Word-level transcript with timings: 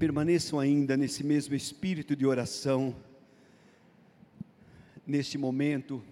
permaneçam 0.00 0.58
ainda 0.58 0.96
nesse 0.96 1.22
mesmo 1.22 1.54
espírito 1.54 2.16
de 2.16 2.24
oração, 2.24 2.96
neste 5.06 5.36
momento, 5.36 6.02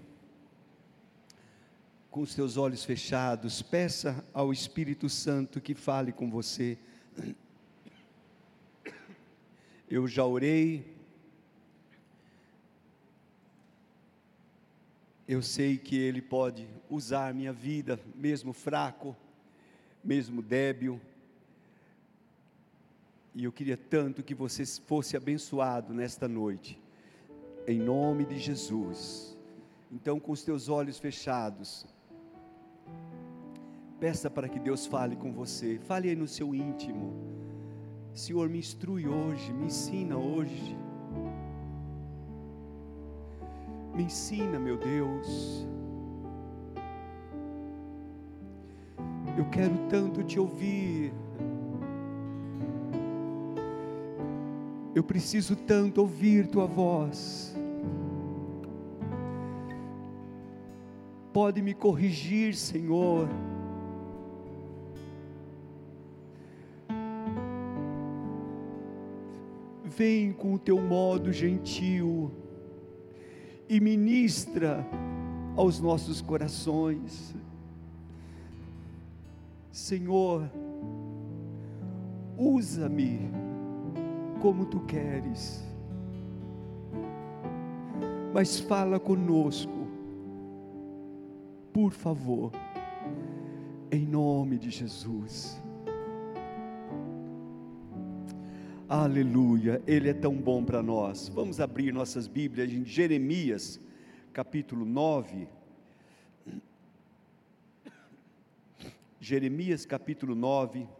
com 2.10 2.20
os 2.20 2.30
seus 2.32 2.58
olhos 2.58 2.84
fechados, 2.84 3.62
peça 3.62 4.22
ao 4.34 4.52
Espírito 4.52 5.08
Santo 5.08 5.58
que 5.58 5.74
fale 5.74 6.12
com 6.12 6.30
você. 6.30 6.76
Eu 9.88 10.06
já 10.06 10.22
orei, 10.22 10.94
eu 15.26 15.40
sei 15.40 15.78
que 15.78 15.96
Ele 15.96 16.20
pode 16.20 16.68
usar 16.90 17.32
minha 17.32 17.54
vida, 17.54 17.98
mesmo 18.14 18.52
fraco, 18.52 19.16
mesmo 20.04 20.42
débil, 20.42 21.00
e 23.38 23.44
eu 23.44 23.52
queria 23.52 23.76
tanto 23.76 24.20
que 24.20 24.34
você 24.34 24.66
fosse 24.66 25.16
abençoado 25.16 25.94
nesta 25.94 26.26
noite, 26.26 26.76
em 27.68 27.78
nome 27.78 28.24
de 28.24 28.36
Jesus. 28.36 29.38
Então, 29.92 30.18
com 30.18 30.32
os 30.32 30.42
teus 30.42 30.68
olhos 30.68 30.98
fechados, 30.98 31.86
peça 34.00 34.28
para 34.28 34.48
que 34.48 34.58
Deus 34.58 34.86
fale 34.86 35.14
com 35.14 35.32
você, 35.32 35.78
fale 35.78 36.08
aí 36.08 36.16
no 36.16 36.26
seu 36.26 36.52
íntimo. 36.52 37.14
Senhor, 38.12 38.48
me 38.48 38.58
instrui 38.58 39.06
hoje, 39.06 39.52
me 39.52 39.66
ensina 39.66 40.18
hoje. 40.18 40.76
Me 43.94 44.02
ensina, 44.02 44.58
meu 44.58 44.76
Deus. 44.76 45.64
Eu 49.36 49.48
quero 49.48 49.78
tanto 49.88 50.24
te 50.24 50.40
ouvir. 50.40 51.12
Eu 54.98 55.04
preciso 55.04 55.54
tanto 55.54 56.00
ouvir 56.00 56.48
tua 56.48 56.66
voz. 56.66 57.56
Pode 61.32 61.62
me 61.62 61.72
corrigir, 61.72 62.56
Senhor. 62.56 63.28
Vem 69.84 70.32
com 70.32 70.54
o 70.54 70.58
teu 70.58 70.80
modo 70.80 71.32
gentil 71.32 72.32
e 73.68 73.78
ministra 73.78 74.84
aos 75.54 75.78
nossos 75.78 76.20
corações. 76.20 77.36
Senhor, 79.70 80.50
usa-me 82.36 83.47
como 84.40 84.66
tu 84.66 84.80
queres. 84.80 85.64
Mas 88.32 88.60
fala 88.60 89.00
conosco, 89.00 89.88
por 91.72 91.92
favor, 91.92 92.52
em 93.90 94.06
nome 94.06 94.58
de 94.58 94.70
Jesus. 94.70 95.60
Aleluia, 98.88 99.82
Ele 99.86 100.08
é 100.08 100.14
tão 100.14 100.34
bom 100.34 100.64
para 100.64 100.82
nós. 100.82 101.28
Vamos 101.28 101.60
abrir 101.60 101.92
nossas 101.92 102.26
Bíblias 102.26 102.72
em 102.72 102.84
Jeremias, 102.84 103.80
capítulo 104.32 104.84
9. 104.84 105.48
Jeremias, 109.20 109.84
capítulo 109.84 110.34
9 110.34 110.97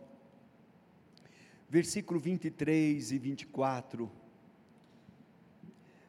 versículo 1.68 2.18
23 2.18 3.12
e 3.12 3.18
24, 3.18 4.10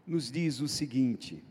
nos 0.07 0.31
diz 0.31 0.61
o 0.61 0.67
seguinte: 0.67 1.43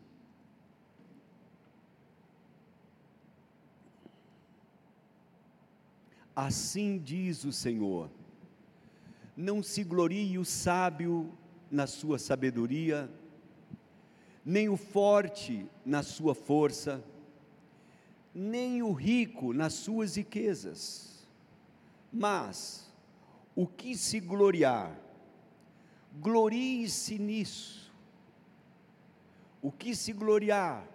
Assim 6.35 6.99
diz 6.99 7.45
o 7.45 7.53
Senhor: 7.53 8.11
Não 9.37 9.63
se 9.63 9.85
glorie 9.85 10.39
o 10.39 10.45
sábio 10.45 11.33
na 11.71 11.87
sua 11.87 12.19
sabedoria, 12.19 13.11
nem 14.45 14.69
o 14.69 14.77
forte 14.77 15.69
na 15.85 16.03
sua 16.03 16.35
força, 16.35 17.05
nem 18.35 18.83
o 18.83 18.93
rico 18.93 19.53
nas 19.53 19.75
suas 19.75 20.17
riquezas, 20.17 21.29
mas 22.11 22.88
o 23.59 23.67
que 23.67 23.97
se 23.97 24.21
gloriar, 24.21 24.97
glorie-se 26.21 27.19
nisso. 27.19 27.93
O 29.61 29.73
que 29.73 29.97
se 29.97 30.13
gloriar, 30.13 30.89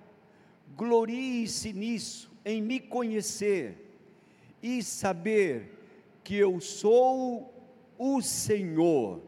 glorie-se 0.74 1.74
nisso, 1.74 2.32
em 2.46 2.62
me 2.62 2.80
conhecer 2.80 3.98
e 4.62 4.82
saber 4.82 5.78
que 6.24 6.38
eu 6.38 6.62
sou 6.62 7.54
o 7.98 8.22
Senhor 8.22 9.22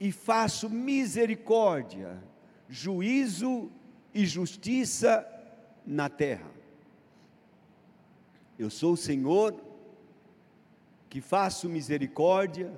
e 0.00 0.10
faço 0.10 0.70
misericórdia, 0.70 2.22
juízo 2.70 3.70
e 4.14 4.24
justiça 4.24 5.28
na 5.86 6.08
terra. 6.08 6.50
Eu 8.58 8.70
sou 8.70 8.94
o 8.94 8.96
Senhor 8.96 9.65
que 11.08 11.20
faço 11.20 11.68
misericórdia, 11.68 12.72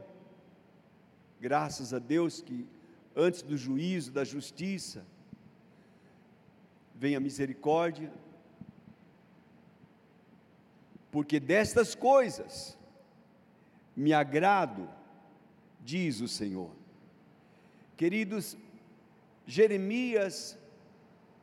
graças 1.41 1.93
a 1.93 1.99
Deus 1.99 2.43
que 2.43 2.67
antes 3.15 3.43
do 3.43 3.57
juízo, 3.57 4.13
da 4.13 4.25
justiça, 4.25 5.05
vem 6.95 7.17
a 7.17 7.21
misericórdia, 7.21 8.13
porque 11.11 11.41
destas 11.41 11.95
coisas 11.95 12.77
me 13.97 14.13
agrado, 14.13 14.89
diz 15.81 16.21
o 16.21 16.29
Senhor. 16.29 16.71
Queridos, 17.97 18.57
Jeremias 19.47 20.59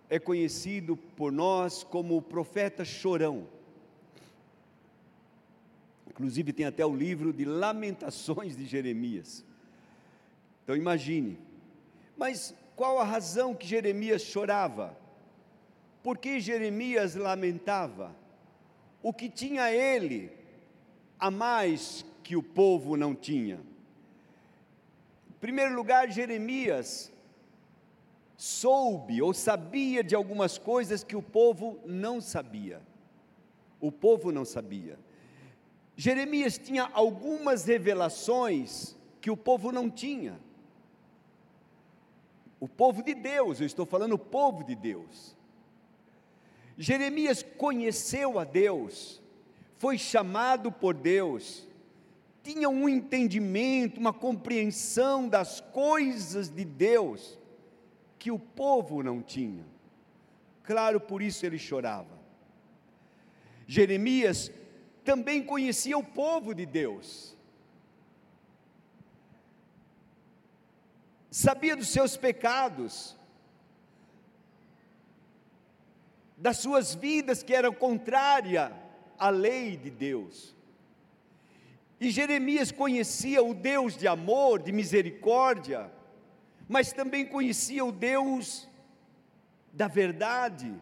é 0.09 0.19
conhecido 0.19 0.95
por 0.95 1.31
nós 1.31 1.83
como 1.83 2.15
o 2.15 2.21
profeta 2.21 2.85
chorão. 2.85 3.47
Inclusive 6.15 6.53
tem 6.53 6.65
até 6.65 6.85
o 6.85 6.95
livro 6.95 7.33
de 7.33 7.43
Lamentações 7.43 8.55
de 8.55 8.65
Jeremias. 8.65 9.43
Então 10.63 10.73
imagine. 10.73 11.37
Mas 12.15 12.55
qual 12.73 12.99
a 12.99 13.03
razão 13.03 13.53
que 13.53 13.67
Jeremias 13.67 14.21
chorava? 14.21 14.97
Por 16.01 16.17
que 16.17 16.39
Jeremias 16.39 17.15
lamentava? 17.15 18.15
O 19.03 19.11
que 19.11 19.29
tinha 19.29 19.69
ele 19.69 20.31
a 21.19 21.29
mais 21.29 22.05
que 22.23 22.37
o 22.37 22.41
povo 22.41 22.95
não 22.95 23.13
tinha? 23.13 23.59
Em 25.29 25.39
primeiro 25.41 25.75
lugar, 25.75 26.09
Jeremias 26.09 27.11
soube 28.37 29.21
ou 29.21 29.33
sabia 29.33 30.01
de 30.01 30.15
algumas 30.15 30.57
coisas 30.57 31.03
que 31.03 31.17
o 31.17 31.21
povo 31.21 31.77
não 31.85 32.21
sabia. 32.21 32.81
O 33.81 33.91
povo 33.91 34.31
não 34.31 34.45
sabia. 34.45 34.97
Jeremias 35.95 36.57
tinha 36.57 36.89
algumas 36.93 37.65
revelações 37.65 38.95
que 39.21 39.31
o 39.31 39.37
povo 39.37 39.71
não 39.71 39.89
tinha. 39.89 40.39
O 42.59 42.67
povo 42.67 43.01
de 43.01 43.13
Deus, 43.13 43.59
eu 43.59 43.65
estou 43.65 43.85
falando 43.85 44.13
o 44.13 44.19
povo 44.19 44.63
de 44.63 44.75
Deus. 44.75 45.35
Jeremias 46.77 47.43
conheceu 47.57 48.37
a 48.37 48.43
Deus, 48.43 49.21
foi 49.77 49.97
chamado 49.97 50.71
por 50.71 50.93
Deus, 50.93 51.65
tinha 52.43 52.69
um 52.69 52.87
entendimento, 52.89 53.99
uma 53.99 54.13
compreensão 54.13 55.27
das 55.27 55.61
coisas 55.61 56.49
de 56.49 56.65
Deus 56.65 57.39
que 58.19 58.31
o 58.31 58.37
povo 58.37 59.01
não 59.01 59.21
tinha. 59.21 59.65
Claro, 60.63 60.99
por 60.99 61.21
isso 61.21 61.45
ele 61.45 61.57
chorava. 61.57 62.19
Jeremias 63.67 64.51
também 65.05 65.43
conhecia 65.43 65.97
o 65.97 66.03
povo 66.03 66.53
de 66.53 66.65
Deus. 66.65 67.37
Sabia 71.29 71.75
dos 71.75 71.89
seus 71.89 72.17
pecados, 72.17 73.15
das 76.35 76.57
suas 76.57 76.95
vidas 76.95 77.43
que 77.43 77.53
eram 77.53 77.73
contrárias 77.73 78.71
à 79.19 79.29
lei 79.29 79.77
de 79.77 79.91
Deus. 79.91 80.55
E 81.99 82.09
Jeremias 82.09 82.71
conhecia 82.71 83.43
o 83.43 83.53
Deus 83.53 83.95
de 83.95 84.07
amor, 84.07 84.61
de 84.61 84.71
misericórdia, 84.71 85.91
mas 86.67 86.91
também 86.91 87.25
conhecia 87.25 87.85
o 87.85 87.91
Deus 87.91 88.67
da 89.71 89.87
verdade, 89.87 90.73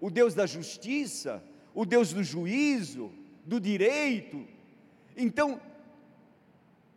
o 0.00 0.10
Deus 0.10 0.34
da 0.34 0.46
justiça, 0.46 1.42
o 1.74 1.86
Deus 1.86 2.12
do 2.12 2.24
juízo, 2.24 3.12
do 3.44 3.60
direito. 3.60 4.46
Então, 5.16 5.60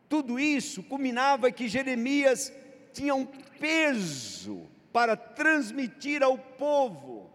Tudo 0.08 0.40
isso 0.40 0.84
culminava 0.84 1.52
que 1.52 1.68
Jeremias 1.68 2.54
tinha 2.94 3.16
um 3.16 3.26
peso 3.26 4.68
para 4.94 5.18
transmitir 5.18 6.24
ao 6.24 6.38
povo 6.38 7.30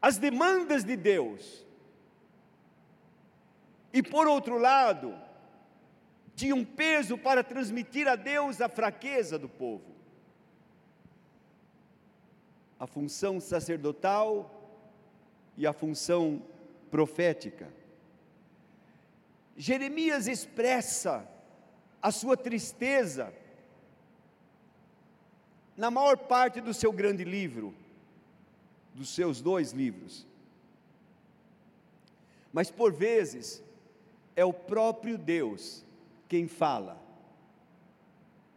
as 0.00 0.18
demandas 0.18 0.82
de 0.82 0.96
Deus. 0.96 1.64
E 3.92 4.02
por 4.02 4.26
outro 4.26 4.58
lado, 4.58 5.14
tinha 6.34 6.54
um 6.54 6.64
peso 6.64 7.16
para 7.16 7.42
transmitir 7.42 8.08
a 8.08 8.16
Deus 8.16 8.60
a 8.60 8.68
fraqueza 8.68 9.38
do 9.38 9.48
povo. 9.48 9.94
A 12.78 12.86
função 12.86 13.40
sacerdotal 13.40 14.55
e 15.56 15.66
a 15.66 15.72
função 15.72 16.42
profética. 16.90 17.68
Jeremias 19.56 20.26
expressa 20.26 21.28
a 22.02 22.10
sua 22.10 22.36
tristeza 22.36 23.32
na 25.76 25.90
maior 25.90 26.16
parte 26.16 26.60
do 26.60 26.72
seu 26.72 26.92
grande 26.92 27.24
livro, 27.24 27.74
dos 28.94 29.08
seus 29.08 29.40
dois 29.40 29.72
livros. 29.72 30.26
Mas 32.52 32.70
por 32.70 32.92
vezes 32.92 33.62
é 34.34 34.44
o 34.44 34.52
próprio 34.52 35.18
Deus 35.18 35.84
quem 36.28 36.48
fala. 36.48 37.00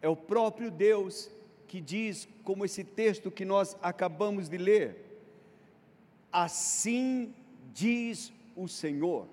É 0.01 0.07
o 0.07 0.15
próprio 0.15 0.71
Deus 0.71 1.29
que 1.67 1.81
diz, 1.81 2.27
como 2.43 2.65
esse 2.65 2.83
texto 2.83 3.29
que 3.29 3.45
nós 3.45 3.75
acabamos 3.81 4.49
de 4.49 4.57
ler: 4.57 5.08
Assim 6.31 7.33
diz 7.73 8.31
o 8.55 8.67
Senhor. 8.67 9.27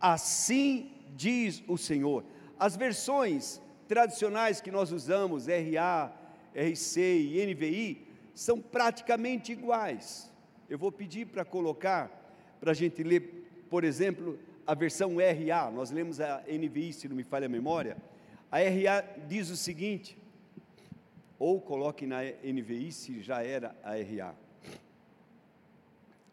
Assim 0.00 0.90
diz 1.16 1.62
o 1.68 1.76
Senhor. 1.76 2.24
As 2.58 2.76
versões 2.76 3.60
tradicionais 3.88 4.60
que 4.60 4.70
nós 4.70 4.92
usamos, 4.92 5.46
RA, 5.46 6.12
RC 6.54 7.00
e 7.00 7.54
NVI, 7.54 8.06
são 8.34 8.60
praticamente 8.60 9.52
iguais. 9.52 10.30
Eu 10.68 10.78
vou 10.78 10.92
pedir 10.92 11.26
para 11.26 11.44
colocar, 11.44 12.08
para 12.60 12.70
a 12.70 12.74
gente 12.74 13.02
ler, 13.02 13.66
por 13.68 13.84
exemplo, 13.84 14.38
a 14.66 14.74
versão 14.74 15.16
RA, 15.16 15.70
nós 15.70 15.90
lemos 15.90 16.20
a 16.20 16.42
NVI, 16.48 16.92
se 16.92 17.08
não 17.08 17.16
me 17.16 17.24
falha 17.24 17.46
a 17.46 17.48
memória. 17.48 17.96
A 18.50 18.58
RA 18.58 19.02
diz 19.26 19.50
o 19.50 19.56
seguinte, 19.56 20.16
ou 21.38 21.60
coloque 21.60 22.06
na 22.06 22.20
NVI 22.22 22.92
se 22.92 23.20
já 23.20 23.42
era 23.42 23.74
a 23.82 23.94
RA. 23.96 24.34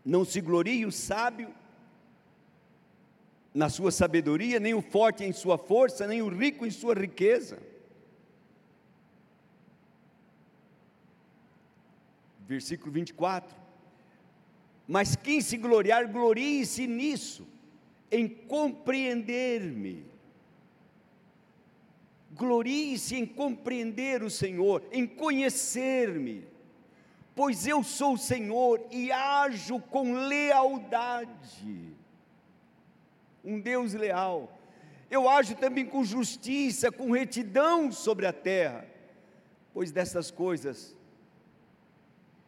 Não 0.07 0.23
se 0.23 0.39
glorie 0.39 0.85
o 0.85 0.91
sábio 0.91 1.53
na 3.53 3.69
sua 3.69 3.91
sabedoria, 3.91 4.57
nem 4.57 4.73
o 4.73 4.81
forte 4.81 5.25
em 5.25 5.33
sua 5.33 5.57
força, 5.57 6.07
nem 6.07 6.21
o 6.21 6.29
rico 6.29 6.65
em 6.65 6.71
sua 6.71 6.93
riqueza. 6.93 7.61
Versículo 12.47 12.89
24. 12.89 13.53
Mas 14.87 15.17
quem 15.17 15.41
se 15.41 15.57
gloriar, 15.57 16.09
glorie-se 16.09 16.87
nisso, 16.87 17.45
em 18.09 18.29
compreender-me. 18.29 20.05
Glorie-se 22.31 23.13
em 23.17 23.25
compreender 23.25 24.23
o 24.23 24.29
Senhor, 24.29 24.87
em 24.89 25.05
conhecer-me, 25.05 26.47
pois 27.37 27.65
eu 27.65 27.83
sou 27.83 28.15
o 28.15 28.17
Senhor 28.17 28.85
e 28.91 29.11
ajo 29.11 29.79
com 29.79 30.13
lealdade 30.13 31.95
um 33.47 33.61
Deus 33.61 33.93
leal. 33.93 34.59
Eu 35.09 35.29
ajo 35.29 35.55
também 35.55 35.85
com 35.85 36.03
justiça, 36.03 36.91
com 36.91 37.11
retidão 37.11 37.91
sobre 37.91 38.25
a 38.25 38.33
terra, 38.33 38.85
pois 39.73 39.89
dessas 39.89 40.29
coisas 40.29 40.97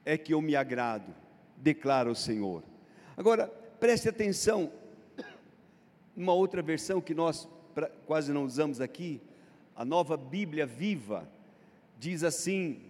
é 0.03 0.17
que 0.17 0.33
eu 0.33 0.41
me 0.41 0.57
agrado, 0.57 1.15
declara 1.55 2.11
o 2.11 2.15
Senhor. 2.15 2.63
Agora, 3.15 3.47
preste 3.79 4.09
atenção, 4.09 4.73
uma 6.17 6.33
outra 6.33 6.61
versão 6.61 6.99
que 6.99 7.13
nós 7.13 7.47
quase 8.05 8.33
não 8.33 8.43
usamos 8.43 8.81
aqui, 8.81 9.21
a 9.73 9.85
nova 9.85 10.17
Bíblia 10.17 10.65
viva, 10.65 11.29
diz 11.97 12.23
assim, 12.23 12.88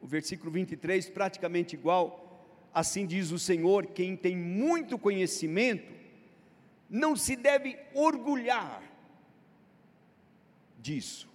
o 0.00 0.06
versículo 0.06 0.50
23, 0.50 1.08
praticamente 1.10 1.74
igual, 1.74 2.46
assim 2.72 3.06
diz 3.06 3.30
o 3.30 3.38
Senhor: 3.38 3.86
quem 3.86 4.16
tem 4.16 4.36
muito 4.36 4.98
conhecimento, 4.98 5.92
não 6.88 7.14
se 7.14 7.36
deve 7.36 7.78
orgulhar 7.94 8.82
disso. 10.78 11.28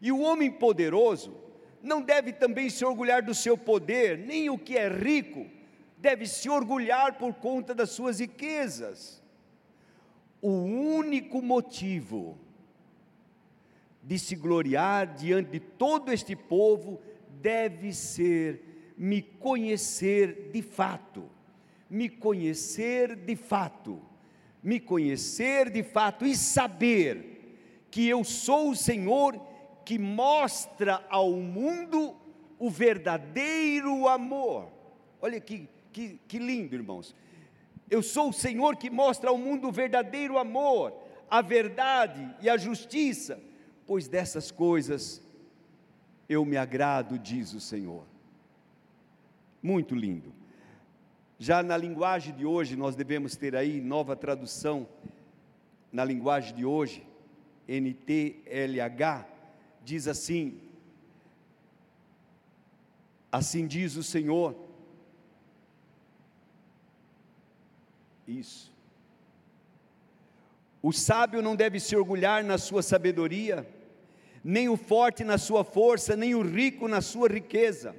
E 0.00 0.12
o 0.12 0.20
homem 0.20 0.50
poderoso 0.50 1.34
não 1.82 2.02
deve 2.02 2.32
também 2.32 2.68
se 2.68 2.84
orgulhar 2.84 3.22
do 3.22 3.34
seu 3.34 3.56
poder, 3.56 4.18
nem 4.18 4.50
o 4.50 4.58
que 4.58 4.76
é 4.76 4.88
rico 4.88 5.46
deve 5.96 6.26
se 6.26 6.48
orgulhar 6.48 7.18
por 7.18 7.34
conta 7.34 7.74
das 7.74 7.90
suas 7.90 8.20
riquezas. 8.20 9.22
O 10.40 10.50
único 10.50 11.42
motivo 11.42 12.38
de 14.02 14.18
se 14.18 14.36
gloriar 14.36 15.14
diante 15.14 15.50
de 15.50 15.60
todo 15.60 16.12
este 16.12 16.36
povo 16.36 17.00
deve 17.40 17.92
ser 17.92 18.94
me 18.96 19.22
conhecer 19.22 20.50
de 20.52 20.62
fato, 20.62 21.28
me 21.88 22.08
conhecer 22.08 23.14
de 23.16 23.36
fato 23.36 24.02
me 24.62 24.80
conhecer 24.80 25.70
de 25.70 25.82
fato 25.82 26.26
e 26.26 26.36
saber 26.36 27.86
que 27.90 28.06
eu 28.08 28.24
sou 28.24 28.70
o 28.70 28.76
Senhor 28.76 29.40
que 29.84 29.98
mostra 29.98 31.04
ao 31.08 31.32
mundo 31.32 32.14
o 32.58 32.68
verdadeiro 32.68 34.06
amor. 34.08 34.68
Olha 35.20 35.40
que, 35.40 35.68
que, 35.92 36.20
que 36.28 36.38
lindo, 36.38 36.74
irmãos. 36.74 37.14
Eu 37.90 38.02
sou 38.02 38.28
o 38.28 38.32
Senhor 38.32 38.76
que 38.76 38.90
mostra 38.90 39.30
ao 39.30 39.38
mundo 39.38 39.68
o 39.68 39.72
verdadeiro 39.72 40.36
amor, 40.36 40.92
a 41.30 41.40
verdade 41.40 42.34
e 42.42 42.50
a 42.50 42.56
justiça, 42.56 43.40
pois 43.86 44.08
dessas 44.08 44.50
coisas 44.50 45.22
eu 46.28 46.44
me 46.44 46.56
agrado, 46.56 47.18
diz 47.18 47.54
o 47.54 47.60
Senhor. 47.60 48.04
Muito 49.62 49.94
lindo. 49.94 50.32
Já 51.38 51.62
na 51.62 51.76
linguagem 51.76 52.34
de 52.34 52.44
hoje, 52.44 52.76
nós 52.76 52.96
devemos 52.96 53.36
ter 53.36 53.54
aí 53.56 53.80
nova 53.80 54.16
tradução, 54.16 54.88
na 55.92 56.04
linguagem 56.04 56.54
de 56.54 56.64
hoje, 56.64 57.06
NTLH, 57.66 59.26
diz 59.84 60.08
assim: 60.08 60.60
Assim 63.30 63.66
diz 63.66 63.96
o 63.96 64.02
Senhor. 64.02 64.56
Isso. 68.26 68.72
O 70.82 70.92
sábio 70.92 71.42
não 71.42 71.56
deve 71.56 71.80
se 71.80 71.96
orgulhar 71.96 72.44
na 72.44 72.58
sua 72.58 72.82
sabedoria, 72.82 73.66
nem 74.48 74.68
o 74.68 74.76
forte 74.76 75.24
na 75.24 75.36
sua 75.36 75.62
força, 75.62 76.16
nem 76.16 76.34
o 76.34 76.42
rico 76.42 76.88
na 76.88 77.00
sua 77.00 77.28
riqueza 77.28 77.94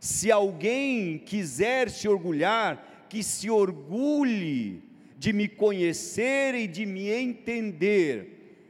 se 0.00 0.32
alguém 0.32 1.18
quiser 1.18 1.90
se 1.90 2.08
orgulhar, 2.08 3.06
que 3.10 3.22
se 3.22 3.50
orgulhe 3.50 4.82
de 5.18 5.30
me 5.30 5.46
conhecer 5.46 6.54
e 6.54 6.66
de 6.66 6.86
me 6.86 7.10
entender, 7.10 8.64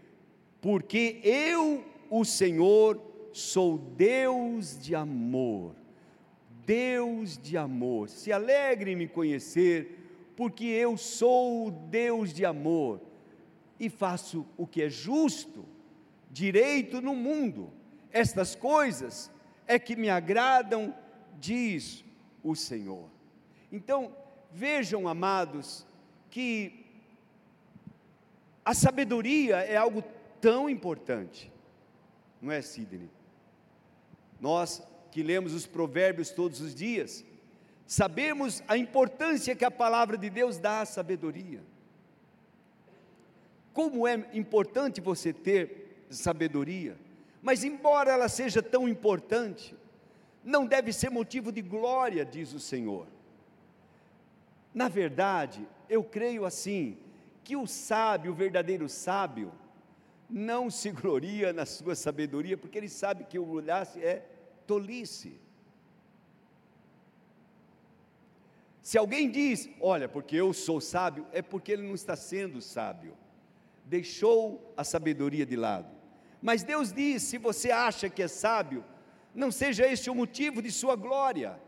porque 0.61 1.21
eu, 1.23 1.85
o 2.11 2.25
Senhor, 2.25 3.01
sou 3.33 3.79
Deus 3.79 4.77
de 4.77 4.97
amor. 4.97 5.77
Deus 6.67 7.39
de 7.39 7.57
amor. 7.57 8.09
Se 8.09 8.33
alegre 8.33 8.91
em 8.91 8.97
me 8.97 9.07
conhecer, 9.07 10.33
porque 10.37 10.65
eu 10.65 10.97
sou 10.97 11.69
o 11.69 11.71
Deus 11.71 12.35
de 12.35 12.45
amor 12.45 13.01
e 13.79 13.89
faço 13.89 14.45
o 14.57 14.67
que 14.67 14.83
é 14.83 14.91
justo, 14.91 15.65
direito 16.31 17.01
no 17.01 17.15
mundo. 17.15 17.73
Estas 18.13 18.55
coisas 18.55 19.31
é 19.67 19.79
que 19.79 19.97
me 19.97 20.09
agradam 20.09 20.95
diz 21.41 22.05
o 22.43 22.55
Senhor. 22.55 23.09
Então, 23.73 24.15
vejam, 24.53 25.09
amados, 25.09 25.87
que 26.31 26.85
a 28.65 28.75
sabedoria 28.75 29.57
é 29.57 29.77
algo 29.77 30.05
tão 30.41 30.69
importante, 30.69 31.51
não 32.41 32.53
é, 32.53 32.61
Sidney? 32.61 33.11
Nós 34.41 34.83
que 35.11 35.23
lemos 35.23 35.55
os 35.55 35.67
provérbios 35.67 36.31
todos 36.31 36.61
os 36.61 36.75
dias, 36.75 37.25
sabemos 37.87 38.63
a 38.69 38.77
importância 38.77 39.57
que 39.57 39.65
a 39.65 39.71
palavra 39.71 40.17
de 40.17 40.31
Deus 40.31 40.59
dá 40.59 40.83
à 40.83 40.87
sabedoria. 40.87 41.63
Como 43.73 44.07
é 44.07 44.29
importante 44.33 45.01
você 45.01 45.33
ter 45.33 45.90
sabedoria, 46.11 46.97
mas 47.43 47.65
embora 47.65 48.11
ela 48.13 48.29
seja 48.29 48.63
tão 48.63 48.89
importante, 48.89 49.75
não 50.45 50.67
deve 50.67 50.93
ser 50.93 51.11
motivo 51.11 51.53
de 51.53 51.63
glória, 51.63 52.25
diz 52.25 52.53
o 52.53 52.61
Senhor. 52.61 53.07
Na 54.75 54.89
verdade, 54.89 55.67
eu 55.89 56.03
creio 56.03 56.45
assim, 56.45 56.99
que 57.43 57.57
o 57.57 57.67
sábio, 57.67 58.33
o 58.33 58.35
verdadeiro 58.35 58.89
sábio, 58.89 59.53
não 60.29 60.71
se 60.71 60.91
gloria 60.93 61.53
na 61.53 61.67
sua 61.67 61.95
sabedoria, 61.95 62.57
porque 62.57 62.79
ele 62.79 62.89
sabe 62.89 63.25
que 63.25 63.39
o 63.39 63.49
olhasse 63.49 64.03
é 64.03 64.25
tolice. 64.67 65.39
Se 68.83 68.97
alguém 68.97 69.31
diz, 69.31 69.69
olha, 69.81 70.09
porque 70.09 70.37
eu 70.37 70.53
sou 70.53 70.81
sábio, 70.81 71.27
é 71.33 71.43
porque 71.43 71.73
ele 71.73 71.87
não 71.87 71.95
está 71.95 72.17
sendo 72.17 72.61
sábio, 72.61 73.17
deixou 73.85 74.73
a 74.77 74.85
sabedoria 74.85 75.45
de 75.45 75.57
lado. 75.57 76.00
Mas 76.41 76.63
Deus 76.63 76.93
diz: 76.93 77.23
se 77.23 77.39
você 77.39 77.71
acha 77.71 78.09
que 78.09 78.23
é 78.23 78.29
sábio, 78.29 78.85
não 79.35 79.51
seja 79.51 79.87
este 79.87 80.11
o 80.11 80.15
motivo 80.15 80.63
de 80.63 80.71
sua 80.71 80.97
glória. 80.97 81.61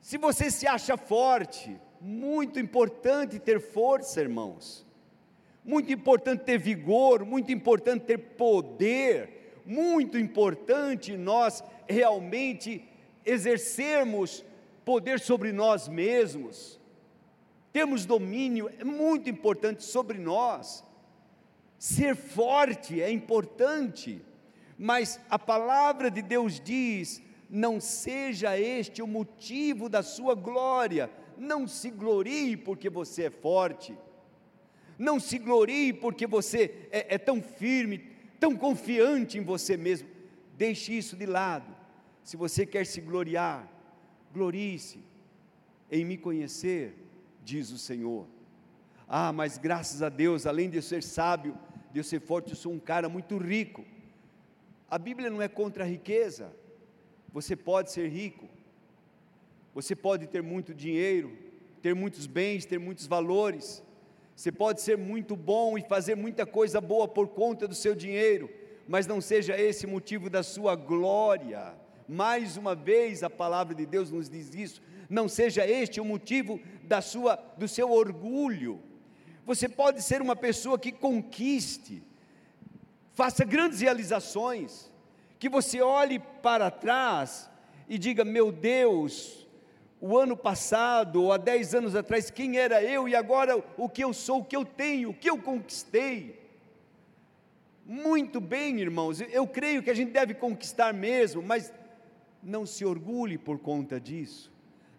Se 0.00 0.18
você 0.18 0.50
se 0.50 0.66
acha 0.66 0.96
forte, 0.96 1.80
muito 2.00 2.60
importante 2.60 3.38
ter 3.38 3.60
força, 3.60 4.20
irmãos. 4.20 4.84
Muito 5.64 5.90
importante 5.90 6.44
ter 6.44 6.58
vigor, 6.58 7.24
muito 7.24 7.50
importante 7.50 8.04
ter 8.04 8.18
poder, 8.18 9.62
muito 9.64 10.18
importante 10.18 11.16
nós 11.16 11.64
realmente 11.88 12.86
exercermos 13.24 14.44
poder 14.84 15.18
sobre 15.18 15.52
nós 15.52 15.88
mesmos. 15.88 16.78
Temos 17.72 18.04
domínio, 18.04 18.70
é 18.78 18.84
muito 18.84 19.30
importante 19.30 19.82
sobre 19.82 20.18
nós. 20.18 20.83
Ser 21.78 22.16
forte 22.16 23.00
é 23.00 23.10
importante, 23.10 24.22
mas 24.78 25.20
a 25.28 25.38
palavra 25.38 26.10
de 26.10 26.22
Deus 26.22 26.60
diz: 26.60 27.22
não 27.48 27.80
seja 27.80 28.58
este 28.58 29.02
o 29.02 29.06
motivo 29.06 29.88
da 29.88 30.02
sua 30.02 30.34
glória, 30.34 31.10
não 31.36 31.68
se 31.68 31.90
glorie 31.90 32.56
porque 32.56 32.88
você 32.88 33.24
é 33.24 33.30
forte, 33.30 33.96
não 34.98 35.20
se 35.20 35.38
glorie 35.38 35.92
porque 35.92 36.26
você 36.26 36.88
é, 36.90 37.14
é 37.14 37.18
tão 37.18 37.42
firme, 37.42 38.10
tão 38.40 38.56
confiante 38.56 39.38
em 39.38 39.42
você 39.42 39.76
mesmo, 39.76 40.08
deixe 40.56 40.92
isso 40.96 41.16
de 41.16 41.26
lado. 41.26 41.74
Se 42.22 42.36
você 42.36 42.64
quer 42.64 42.86
se 42.86 43.00
gloriar, 43.00 43.68
glorie-se 44.32 44.98
em 45.90 46.04
me 46.04 46.16
conhecer, 46.16 46.94
diz 47.44 47.70
o 47.70 47.78
Senhor. 47.78 48.26
Ah, 49.08 49.32
mas 49.32 49.58
graças 49.58 50.02
a 50.02 50.08
Deus, 50.08 50.46
além 50.46 50.70
de 50.70 50.78
eu 50.78 50.82
ser 50.82 51.02
sábio, 51.02 51.56
de 51.92 52.00
eu 52.00 52.04
ser 52.04 52.20
forte, 52.20 52.50
eu 52.50 52.56
sou 52.56 52.72
um 52.72 52.78
cara 52.78 53.08
muito 53.08 53.36
rico. 53.36 53.84
A 54.90 54.98
Bíblia 54.98 55.30
não 55.30 55.42
é 55.42 55.48
contra 55.48 55.84
a 55.84 55.86
riqueza. 55.86 56.52
Você 57.32 57.56
pode 57.56 57.90
ser 57.90 58.08
rico, 58.08 58.48
você 59.74 59.96
pode 59.96 60.28
ter 60.28 60.42
muito 60.42 60.72
dinheiro, 60.72 61.36
ter 61.82 61.94
muitos 61.94 62.26
bens, 62.26 62.64
ter 62.64 62.78
muitos 62.78 63.06
valores. 63.06 63.82
Você 64.36 64.50
pode 64.52 64.80
ser 64.80 64.96
muito 64.96 65.36
bom 65.36 65.76
e 65.76 65.82
fazer 65.82 66.14
muita 66.14 66.46
coisa 66.46 66.80
boa 66.80 67.06
por 67.06 67.28
conta 67.28 67.68
do 67.68 67.74
seu 67.74 67.94
dinheiro, 67.94 68.48
mas 68.86 69.06
não 69.06 69.20
seja 69.20 69.60
esse 69.60 69.86
motivo 69.86 70.30
da 70.30 70.42
sua 70.42 70.74
glória. 70.76 71.74
Mais 72.08 72.56
uma 72.56 72.74
vez 72.74 73.22
a 73.22 73.30
palavra 73.30 73.74
de 73.74 73.84
Deus 73.84 74.10
nos 74.10 74.28
diz 74.28 74.54
isso. 74.54 74.82
Não 75.10 75.28
seja 75.28 75.66
este 75.66 76.00
o 76.00 76.04
motivo 76.04 76.60
da 76.82 77.00
sua 77.00 77.36
do 77.58 77.66
seu 77.68 77.90
orgulho. 77.90 78.80
Você 79.46 79.68
pode 79.68 80.02
ser 80.02 80.22
uma 80.22 80.34
pessoa 80.34 80.78
que 80.78 80.90
conquiste, 80.90 82.02
faça 83.12 83.44
grandes 83.44 83.80
realizações, 83.80 84.90
que 85.38 85.48
você 85.48 85.82
olhe 85.82 86.18
para 86.18 86.70
trás 86.70 87.50
e 87.88 87.98
diga: 87.98 88.24
Meu 88.24 88.50
Deus, 88.50 89.46
o 90.00 90.18
ano 90.18 90.36
passado, 90.36 91.22
ou 91.22 91.32
há 91.32 91.36
dez 91.36 91.74
anos 91.74 91.94
atrás, 91.94 92.30
quem 92.30 92.56
era 92.56 92.82
eu 92.82 93.08
e 93.08 93.14
agora 93.14 93.62
o 93.76 93.88
que 93.88 94.02
eu 94.02 94.14
sou, 94.14 94.40
o 94.40 94.44
que 94.44 94.56
eu 94.56 94.64
tenho, 94.64 95.10
o 95.10 95.14
que 95.14 95.28
eu 95.28 95.38
conquistei. 95.38 96.42
Muito 97.86 98.40
bem, 98.40 98.80
irmãos, 98.80 99.20
eu 99.20 99.46
creio 99.46 99.82
que 99.82 99.90
a 99.90 99.94
gente 99.94 100.10
deve 100.10 100.32
conquistar 100.32 100.94
mesmo, 100.94 101.42
mas 101.42 101.70
não 102.42 102.64
se 102.64 102.82
orgulhe 102.82 103.36
por 103.36 103.58
conta 103.58 104.00
disso. 104.00 104.50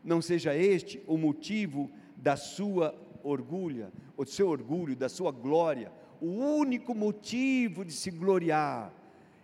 Não 0.04 0.22
seja 0.22 0.56
este 0.56 1.02
o 1.08 1.18
motivo 1.18 1.90
da 2.16 2.36
sua 2.36 2.94
orgulho, 3.30 3.92
o 4.16 4.26
seu 4.26 4.48
orgulho, 4.48 4.96
da 4.96 5.10
sua 5.10 5.32
glória. 5.32 5.92
O 6.22 6.28
único 6.28 6.96
motivo 6.96 7.84
de 7.84 7.92
se 7.92 8.12
gloriar 8.12 8.94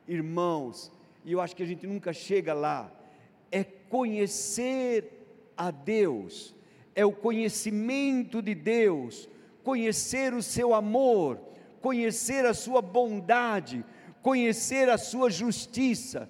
irmãos, 0.07 0.91
e 1.23 1.31
eu 1.31 1.39
acho 1.39 1.55
que 1.55 1.63
a 1.63 1.65
gente 1.65 1.87
nunca 1.87 2.11
chega 2.11 2.53
lá, 2.53 2.91
é 3.51 3.63
conhecer 3.63 5.53
a 5.55 5.71
Deus, 5.71 6.55
é 6.95 7.05
o 7.05 7.11
conhecimento 7.11 8.41
de 8.41 8.55
Deus, 8.55 9.29
conhecer 9.63 10.33
o 10.33 10.41
seu 10.41 10.73
amor, 10.73 11.39
conhecer 11.81 12.45
a 12.45 12.53
sua 12.53 12.81
bondade, 12.81 13.85
conhecer 14.21 14.89
a 14.89 14.97
sua 14.97 15.29
justiça, 15.29 16.29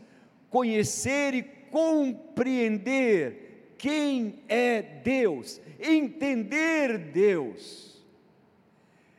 conhecer 0.49 1.33
e 1.33 1.43
compreender 1.43 3.50
quem 3.81 4.43
é 4.47 4.79
Deus, 4.79 5.59
entender 5.79 6.99
Deus. 6.99 7.99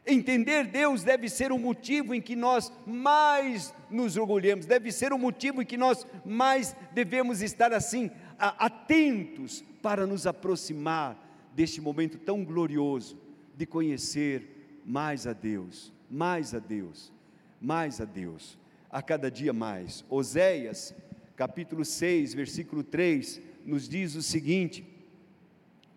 Entender 0.07 0.69
Deus 0.69 1.03
deve 1.03 1.29
ser 1.29 1.51
o 1.51 1.59
motivo 1.59 2.15
em 2.15 2.21
que 2.21 2.37
nós 2.37 2.73
mais 2.87 3.75
nos 3.91 4.17
orgulhamos, 4.17 4.65
deve 4.65 4.93
ser 4.93 5.13
o 5.13 5.19
motivo 5.19 5.63
em 5.63 5.67
que 5.67 5.77
nós 5.77 6.07
mais 6.25 6.77
devemos 6.93 7.43
estar 7.43 7.73
assim, 7.73 8.09
atentos 8.39 9.65
para 9.83 10.07
nos 10.07 10.29
aproximar 10.29 11.19
deste 11.57 11.81
momento 11.81 12.17
tão 12.17 12.45
glorioso 12.45 13.19
de 13.57 13.67
conhecer 13.67 14.81
mais 14.87 15.27
a 15.27 15.33
Deus, 15.33 15.93
mais 16.09 16.55
a 16.55 16.61
Deus, 16.61 17.13
mais 17.61 18.01
a 18.01 18.05
Deus, 18.05 18.57
a 18.89 19.03
cada 19.03 19.29
dia 19.29 19.53
mais. 19.53 20.05
Oséias, 20.09 20.95
capítulo 21.35 21.85
6, 21.85 22.35
versículo 22.35 22.85
3, 22.85 23.52
nos 23.65 23.89
diz 23.89 24.15
o 24.15 24.23
seguinte: 24.23 24.85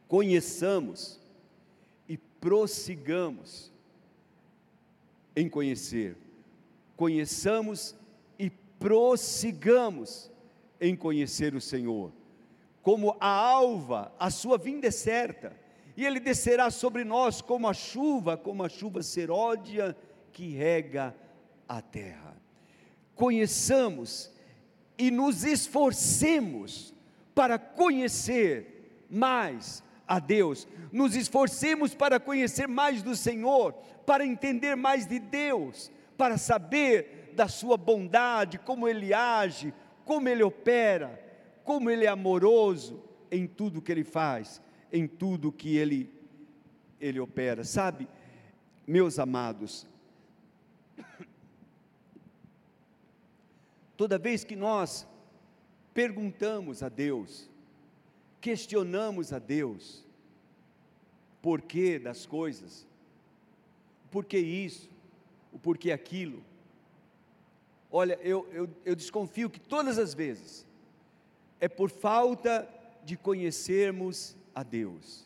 conheçamos 0.08 1.20
e 2.08 2.18
prossigamos 2.18 3.72
em 5.36 5.50
conhecer. 5.50 6.18
Conheçamos 6.96 7.96
e 8.40 8.50
prossigamos 8.50 10.32
em 10.80 10.96
conhecer 10.96 11.54
o 11.56 11.62
Senhor. 11.62 12.12
Como 12.82 13.18
a 13.20 13.28
alva, 13.28 14.14
a 14.20 14.30
sua 14.30 14.58
vinda 14.58 14.88
é 14.88 14.92
certa, 14.92 15.58
e 15.98 16.06
ele 16.06 16.20
descerá 16.20 16.70
sobre 16.70 17.04
nós 17.04 17.42
como 17.42 17.68
a 17.68 17.74
chuva, 17.74 18.38
como 18.38 18.64
a 18.64 18.70
chuva 18.70 19.02
seródia 19.02 19.96
que 20.32 20.50
rega 20.50 21.16
a 21.68 21.82
terra. 21.82 22.38
Conheçamos 23.16 24.32
e 24.98 25.10
nos 25.10 25.44
esforcemos 25.44 26.95
para 27.36 27.60
conhecer 27.60 29.04
mais 29.10 29.84
a 30.08 30.20
Deus, 30.20 30.66
nos 30.92 31.16
esforcemos 31.16 31.94
para 31.94 32.20
conhecer 32.20 32.68
mais 32.68 33.04
do 33.04 33.16
Senhor, 33.16 33.74
para 34.06 34.26
entender 34.26 34.76
mais 34.76 35.06
de 35.06 35.20
Deus, 35.20 35.92
para 36.18 36.38
saber 36.38 37.34
da 37.36 37.50
Sua 37.50 37.76
bondade, 37.76 38.58
como 38.58 38.88
Ele 38.88 39.14
age, 39.14 39.74
como 40.06 40.30
Ele 40.30 40.44
opera, 40.44 41.22
como 41.66 41.90
Ele 41.90 42.06
é 42.06 42.08
amoroso 42.08 43.04
em 43.30 43.46
tudo 43.46 43.82
que 43.82 43.92
Ele 43.92 44.06
faz, 44.06 44.62
em 44.92 45.06
tudo 45.06 45.52
que 45.52 45.76
Ele, 45.76 46.10
Ele 47.02 47.20
opera. 47.20 47.66
Sabe, 47.66 48.08
meus 48.88 49.20
amados, 49.20 49.86
toda 53.98 54.18
vez 54.18 54.44
que 54.44 54.56
nós 54.56 55.06
perguntamos 55.96 56.84
a 56.84 56.90
Deus, 56.90 57.50
questionamos 58.42 59.32
a 59.32 59.40
Deus, 59.40 60.06
porquê 61.42 61.98
das 61.98 62.26
coisas, 62.26 62.86
porquê 64.12 64.38
isso, 64.38 64.90
o 65.54 65.58
porquê 65.58 65.94
aquilo. 65.94 66.44
Olha, 67.90 68.20
eu, 68.22 68.46
eu, 68.52 68.70
eu 68.84 68.94
desconfio 68.94 69.50
que 69.50 69.58
todas 69.58 69.98
as 69.98 70.14
vezes 70.14 70.68
é 71.62 71.70
por 71.70 71.90
falta 71.90 72.68
de 73.06 73.16
conhecermos 73.16 74.36
a 74.54 74.64
Deus, 74.64 75.26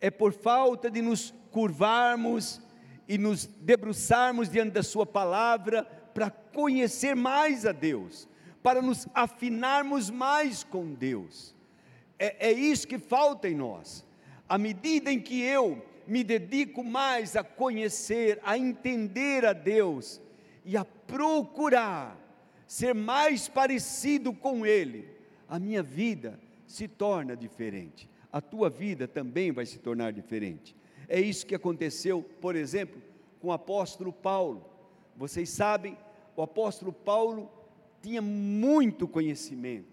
é 0.00 0.10
por 0.10 0.32
falta 0.32 0.90
de 0.90 1.00
nos 1.00 1.32
curvarmos 1.52 2.60
e 3.06 3.16
nos 3.16 3.46
debruçarmos 3.46 4.48
diante 4.48 4.72
da 4.72 4.82
Sua 4.82 5.06
palavra 5.06 5.84
para 6.12 6.30
conhecer 6.30 7.14
mais 7.14 7.64
a 7.64 7.70
Deus, 7.70 8.26
para 8.64 8.80
nos 8.80 9.06
afinarmos 9.12 10.08
mais 10.08 10.64
com 10.64 10.94
Deus. 10.94 11.54
É, 12.18 12.48
é 12.48 12.50
isso 12.50 12.88
que 12.88 12.98
falta 12.98 13.46
em 13.46 13.54
nós. 13.54 14.02
À 14.48 14.56
medida 14.56 15.12
em 15.12 15.20
que 15.20 15.42
eu 15.42 15.84
me 16.06 16.24
dedico 16.24 16.82
mais 16.82 17.36
a 17.36 17.44
conhecer, 17.44 18.40
a 18.42 18.56
entender 18.56 19.44
a 19.44 19.52
Deus 19.52 20.18
e 20.64 20.78
a 20.78 20.84
procurar 20.84 22.18
ser 22.66 22.94
mais 22.94 23.48
parecido 23.48 24.32
com 24.32 24.64
Ele, 24.64 25.10
a 25.46 25.58
minha 25.58 25.82
vida 25.82 26.40
se 26.66 26.88
torna 26.88 27.36
diferente. 27.36 28.08
A 28.32 28.40
tua 28.40 28.70
vida 28.70 29.06
também 29.06 29.52
vai 29.52 29.66
se 29.66 29.78
tornar 29.78 30.10
diferente. 30.10 30.74
É 31.06 31.20
isso 31.20 31.44
que 31.44 31.54
aconteceu, 31.54 32.22
por 32.40 32.56
exemplo, 32.56 33.02
com 33.40 33.48
o 33.48 33.52
apóstolo 33.52 34.10
Paulo. 34.10 34.64
Vocês 35.14 35.50
sabem, 35.50 35.98
o 36.34 36.40
apóstolo 36.40 36.94
Paulo 36.94 37.63
tinha 38.04 38.20
muito 38.20 39.08
conhecimento, 39.08 39.86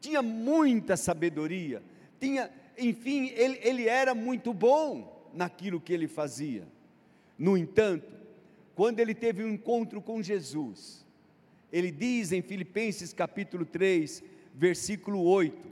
tinha 0.00 0.22
muita 0.22 0.96
sabedoria, 0.96 1.82
tinha, 2.20 2.48
enfim, 2.78 3.32
ele, 3.34 3.58
ele 3.60 3.88
era 3.88 4.14
muito 4.14 4.54
bom 4.54 5.28
naquilo 5.34 5.80
que 5.80 5.92
ele 5.92 6.06
fazia. 6.06 6.62
No 7.36 7.58
entanto, 7.58 8.06
quando 8.76 9.00
ele 9.00 9.16
teve 9.16 9.42
um 9.42 9.50
encontro 9.50 10.00
com 10.00 10.22
Jesus, 10.22 11.04
ele 11.72 11.90
diz 11.90 12.30
em 12.30 12.40
Filipenses 12.40 13.12
capítulo 13.12 13.66
3, 13.66 14.22
versículo 14.54 15.24
8: 15.24 15.68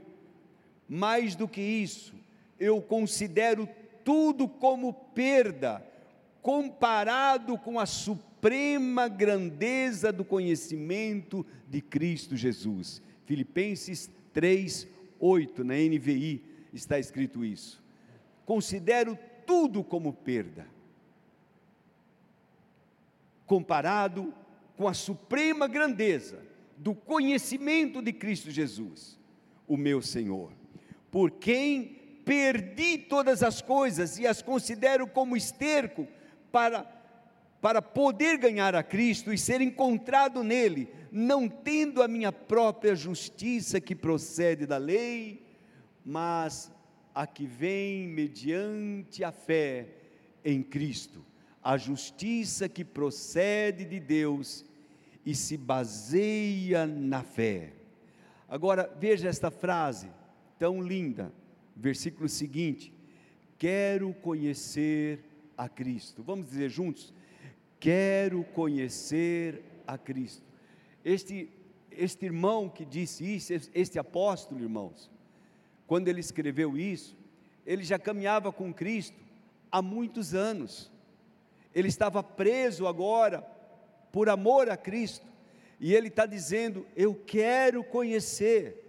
Mais 0.89 1.33
do 1.33 1.47
que 1.47 1.61
isso, 1.61 2.13
eu 2.59 2.81
considero 2.81 3.69
tudo 4.03 4.49
como 4.49 4.91
perda, 4.91 5.81
comparado 6.41 7.57
com 7.57 7.79
a 7.79 7.85
suprema 8.45 9.07
grandeza 9.07 10.13
do 10.13 10.23
conhecimento 10.23 11.43
de 11.67 11.81
Cristo 11.81 12.37
Jesus. 12.37 13.01
Filipenses 13.25 14.07
3, 14.33 14.87
8, 15.19 15.63
na 15.63 15.73
NVI 15.73 16.43
está 16.71 16.99
escrito 16.99 17.43
isso. 17.43 17.83
Considero 18.45 19.17
tudo 19.47 19.83
como 19.83 20.13
perda, 20.13 20.67
comparado 23.47 24.31
com 24.77 24.87
a 24.87 24.93
suprema 24.93 25.67
grandeza 25.67 26.37
do 26.77 26.93
conhecimento 26.93 27.99
de 27.99 28.13
Cristo 28.13 28.51
Jesus, 28.51 29.19
o 29.67 29.75
meu 29.75 30.03
Senhor, 30.03 30.51
por 31.09 31.31
quem 31.31 32.19
perdi 32.23 32.99
todas 32.99 33.41
as 33.41 33.59
coisas 33.59 34.19
e 34.19 34.27
as 34.27 34.43
considero 34.43 35.07
como 35.07 35.35
esterco 35.35 36.07
para, 36.51 36.83
para 37.65 37.81
poder 37.81 38.37
ganhar 38.37 38.75
a 38.75 38.83
Cristo 38.83 39.33
e 39.33 39.39
ser 39.39 39.59
encontrado 39.59 40.43
nele, 40.43 40.87
não 41.11 41.49
tendo 41.49 42.03
a 42.03 42.07
minha 42.07 42.31
própria 42.31 42.95
justiça 42.95 43.81
que 43.81 43.95
procede 43.95 44.67
da 44.67 44.77
lei, 44.77 45.43
mas 46.05 46.71
a 47.15 47.25
que 47.25 47.47
vem 47.47 48.07
mediante 48.07 49.23
a 49.23 49.31
fé 49.31 49.87
em 50.43 50.61
Cristo, 50.61 51.25
a 51.63 51.75
justiça 51.75 52.69
que 52.69 52.85
procede 52.85 53.83
de 53.83 53.99
Deus 53.99 54.63
e 55.25 55.33
se 55.33 55.57
baseia 55.57 56.85
na 56.85 57.23
fé. 57.23 57.73
Agora 58.47 58.95
veja 58.99 59.27
esta 59.27 59.49
frase 59.49 60.07
tão 60.59 60.83
linda 60.83 61.33
versículo 61.75 62.29
seguinte: 62.29 62.93
Quero 63.57 64.13
conhecer 64.13 65.19
a 65.57 65.67
Cristo. 65.67 66.21
Vamos 66.21 66.45
dizer 66.45 66.69
juntos? 66.69 67.11
Quero 67.79 68.43
conhecer 68.43 69.63
a 69.85 69.97
Cristo. 69.97 70.43
Este, 71.03 71.49
este 71.91 72.25
irmão 72.25 72.69
que 72.69 72.83
disse 72.83 73.35
isso, 73.35 73.53
este 73.73 73.99
apóstolo, 73.99 74.61
irmãos, 74.61 75.11
quando 75.85 76.07
ele 76.07 76.19
escreveu 76.19 76.77
isso, 76.77 77.15
ele 77.65 77.83
já 77.83 77.99
caminhava 77.99 78.51
com 78.51 78.73
Cristo 78.73 79.15
há 79.71 79.81
muitos 79.81 80.33
anos. 80.33 80.91
Ele 81.73 81.87
estava 81.87 82.23
preso 82.23 82.87
agora 82.87 83.41
por 84.11 84.29
amor 84.29 84.69
a 84.69 84.77
Cristo. 84.77 85.25
E 85.79 85.93
ele 85.93 86.07
está 86.07 86.25
dizendo: 86.25 86.85
Eu 86.95 87.13
quero 87.13 87.83
conhecer 87.83 88.85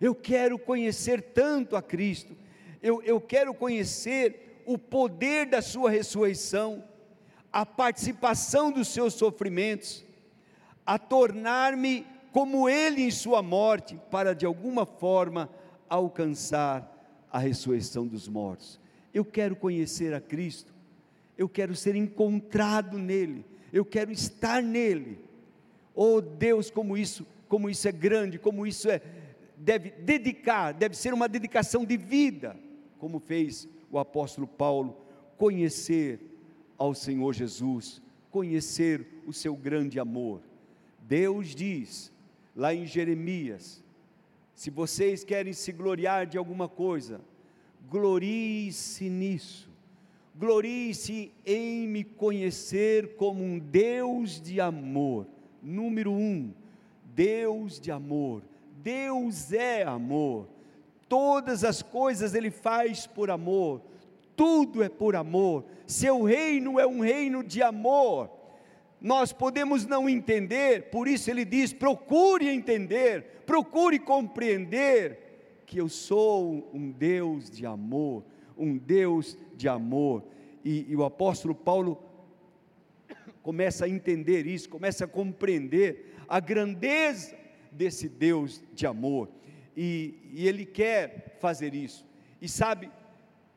eu 0.00 0.14
quero 0.14 0.58
conhecer 0.58 1.22
tanto 1.22 1.76
a 1.76 1.82
Cristo, 1.82 2.36
eu, 2.82 3.02
eu 3.02 3.20
quero 3.20 3.54
conhecer 3.54 4.60
o 4.66 4.76
poder 4.76 5.46
da 5.46 5.62
Sua 5.62 5.90
ressurreição, 5.90 6.84
a 7.54 7.64
participação 7.64 8.72
dos 8.72 8.88
seus 8.88 9.14
sofrimentos, 9.14 10.04
a 10.84 10.98
tornar-me 10.98 12.04
como 12.32 12.68
Ele 12.68 13.02
em 13.02 13.12
Sua 13.12 13.44
morte, 13.44 13.96
para 14.10 14.34
de 14.34 14.44
alguma 14.44 14.84
forma 14.84 15.48
alcançar 15.88 17.24
a 17.30 17.38
ressurreição 17.38 18.08
dos 18.08 18.26
mortos. 18.26 18.80
Eu 19.14 19.24
quero 19.24 19.54
conhecer 19.54 20.12
a 20.12 20.20
Cristo, 20.20 20.74
eu 21.38 21.48
quero 21.48 21.76
ser 21.76 21.94
encontrado 21.94 22.98
nele, 22.98 23.46
eu 23.72 23.84
quero 23.84 24.10
estar 24.10 24.60
nele. 24.60 25.20
Oh 25.94 26.20
Deus, 26.20 26.72
como 26.72 26.96
isso, 26.96 27.24
como 27.48 27.70
isso 27.70 27.86
é 27.86 27.92
grande, 27.92 28.36
como 28.36 28.66
isso 28.66 28.90
é, 28.90 29.00
deve 29.56 29.90
dedicar, 29.90 30.72
deve 30.72 30.96
ser 30.96 31.14
uma 31.14 31.28
dedicação 31.28 31.84
de 31.84 31.96
vida, 31.96 32.56
como 32.98 33.20
fez 33.20 33.68
o 33.92 33.98
apóstolo 34.00 34.48
Paulo, 34.48 34.96
conhecer 35.38 36.33
ao 36.78 36.94
Senhor 36.94 37.32
Jesus, 37.32 38.02
conhecer 38.30 39.06
o 39.26 39.32
seu 39.32 39.54
grande 39.54 39.98
amor. 40.00 40.40
Deus 41.00 41.54
diz, 41.54 42.12
lá 42.54 42.74
em 42.74 42.86
Jeremias, 42.86 43.82
se 44.54 44.70
vocês 44.70 45.24
querem 45.24 45.52
se 45.52 45.72
gloriar 45.72 46.26
de 46.26 46.38
alguma 46.38 46.68
coisa, 46.68 47.20
glorie-se 47.90 49.08
nisso, 49.08 49.68
glorie-se 50.34 51.32
em 51.44 51.86
me 51.86 52.04
conhecer 52.04 53.16
como 53.16 53.42
um 53.42 53.58
Deus 53.58 54.40
de 54.40 54.60
amor. 54.60 55.26
Número 55.62 56.12
um, 56.12 56.52
Deus 57.14 57.80
de 57.80 57.90
amor. 57.90 58.42
Deus 58.82 59.52
é 59.52 59.82
amor. 59.82 60.46
Todas 61.08 61.64
as 61.64 61.82
coisas 61.82 62.34
Ele 62.34 62.50
faz 62.50 63.06
por 63.06 63.30
amor. 63.30 63.80
Tudo 64.36 64.82
é 64.82 64.88
por 64.88 65.16
amor. 65.16 65.64
Seu 65.86 66.22
reino 66.22 66.78
é 66.78 66.86
um 66.86 67.00
reino 67.00 67.42
de 67.42 67.62
amor. 67.62 68.30
Nós 69.00 69.32
podemos 69.32 69.86
não 69.86 70.08
entender, 70.08 70.90
por 70.90 71.06
isso 71.06 71.30
Ele 71.30 71.44
diz: 71.44 71.72
procure 71.72 72.48
entender, 72.48 73.42
procure 73.44 73.98
compreender 73.98 75.62
que 75.66 75.78
eu 75.78 75.88
sou 75.88 76.70
um 76.72 76.90
Deus 76.90 77.50
de 77.50 77.66
amor, 77.66 78.24
um 78.56 78.78
Deus 78.78 79.36
de 79.56 79.68
amor. 79.68 80.24
E, 80.64 80.86
e 80.88 80.96
o 80.96 81.04
apóstolo 81.04 81.54
Paulo 81.54 82.02
começa 83.42 83.84
a 83.84 83.88
entender 83.88 84.46
isso, 84.46 84.70
começa 84.70 85.04
a 85.04 85.08
compreender 85.08 86.14
a 86.26 86.40
grandeza 86.40 87.36
desse 87.70 88.08
Deus 88.08 88.62
de 88.72 88.86
amor, 88.86 89.28
e, 89.76 90.14
e 90.32 90.48
Ele 90.48 90.64
quer 90.64 91.36
fazer 91.40 91.74
isso. 91.74 92.06
E 92.40 92.48
sabe, 92.48 92.90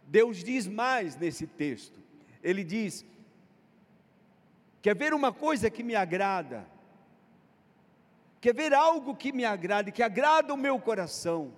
Deus 0.07 0.41
diz 0.41 0.65
mais 0.65 1.17
nesse 1.17 1.45
texto, 1.45 1.99
Ele 2.41 2.63
diz: 2.63 3.05
quer 4.81 4.95
ver 4.95 5.13
uma 5.13 5.33
coisa 5.33 5.69
que 5.69 5.83
me 5.83 5.95
agrada, 5.95 6.65
quer 8.39 8.55
ver 8.55 8.73
algo 8.73 9.15
que 9.15 9.33
me 9.33 9.43
agrade, 9.43 9.91
que 9.91 10.01
agrada 10.01 10.53
o 10.53 10.57
meu 10.57 10.79
coração, 10.79 11.53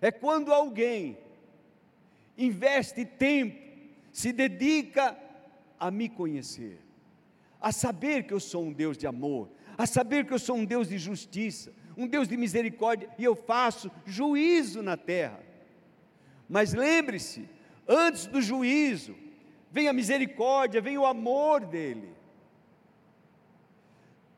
é 0.00 0.10
quando 0.10 0.52
alguém 0.52 1.16
investe 2.36 3.04
tempo, 3.04 3.56
se 4.12 4.32
dedica 4.32 5.16
a 5.78 5.88
me 5.88 6.08
conhecer, 6.08 6.80
a 7.60 7.70
saber 7.70 8.24
que 8.24 8.34
eu 8.34 8.40
sou 8.40 8.64
um 8.64 8.72
Deus 8.72 8.98
de 8.98 9.06
amor, 9.06 9.48
a 9.78 9.86
saber 9.86 10.26
que 10.26 10.34
eu 10.34 10.38
sou 10.40 10.56
um 10.56 10.64
Deus 10.64 10.88
de 10.88 10.98
justiça, 10.98 11.72
um 11.96 12.08
Deus 12.08 12.26
de 12.26 12.36
misericórdia, 12.36 13.08
e 13.16 13.22
eu 13.22 13.36
faço 13.36 13.90
juízo 14.04 14.82
na 14.82 14.96
terra. 14.96 15.40
Mas 16.48 16.74
lembre-se, 16.74 17.48
antes 17.86 18.26
do 18.26 18.40
juízo, 18.40 19.14
vem 19.70 19.88
a 19.88 19.92
misericórdia, 19.92 20.80
vem 20.80 20.98
o 20.98 21.06
amor 21.06 21.64
dele. 21.64 22.08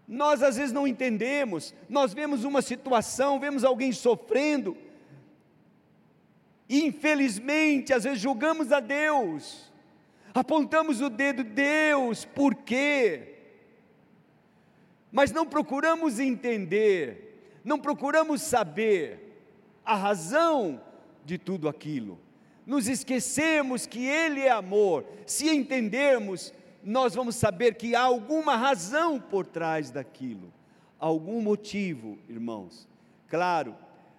Nós 0.06 0.42
às 0.42 0.56
vezes 0.56 0.72
não 0.72 0.86
entendemos, 0.86 1.74
nós 1.88 2.14
vemos 2.14 2.44
uma 2.44 2.62
situação, 2.62 3.38
vemos 3.38 3.64
alguém 3.64 3.92
sofrendo, 3.92 4.76
e 6.68 6.84
infelizmente 6.84 7.92
às 7.92 8.04
vezes 8.04 8.20
julgamos 8.20 8.72
a 8.72 8.80
Deus, 8.80 9.72
apontamos 10.34 11.00
o 11.00 11.10
dedo, 11.10 11.44
Deus, 11.44 12.24
por 12.24 12.54
quê? 12.54 13.34
Mas 15.12 15.30
não 15.30 15.46
procuramos 15.46 16.18
entender 16.18 17.28
não 17.68 17.78
procuramos 17.78 18.40
saber 18.40 19.42
a 19.84 19.94
razão 19.94 20.80
de 21.24 21.36
tudo 21.36 21.68
aquilo. 21.68 22.18
Nos 22.68 22.86
esquecemos 22.86 23.86
que 23.86 24.06
Ele 24.06 24.42
é 24.42 24.50
amor. 24.50 25.06
Se 25.24 25.48
entendermos, 25.48 26.52
nós 26.84 27.14
vamos 27.14 27.34
saber 27.34 27.76
que 27.76 27.94
há 27.94 28.02
alguma 28.02 28.56
razão 28.56 29.18
por 29.18 29.46
trás 29.46 29.90
daquilo, 29.90 30.52
algum 30.98 31.40
motivo, 31.40 32.18
irmãos. 32.28 32.86
Claro, 33.26 33.74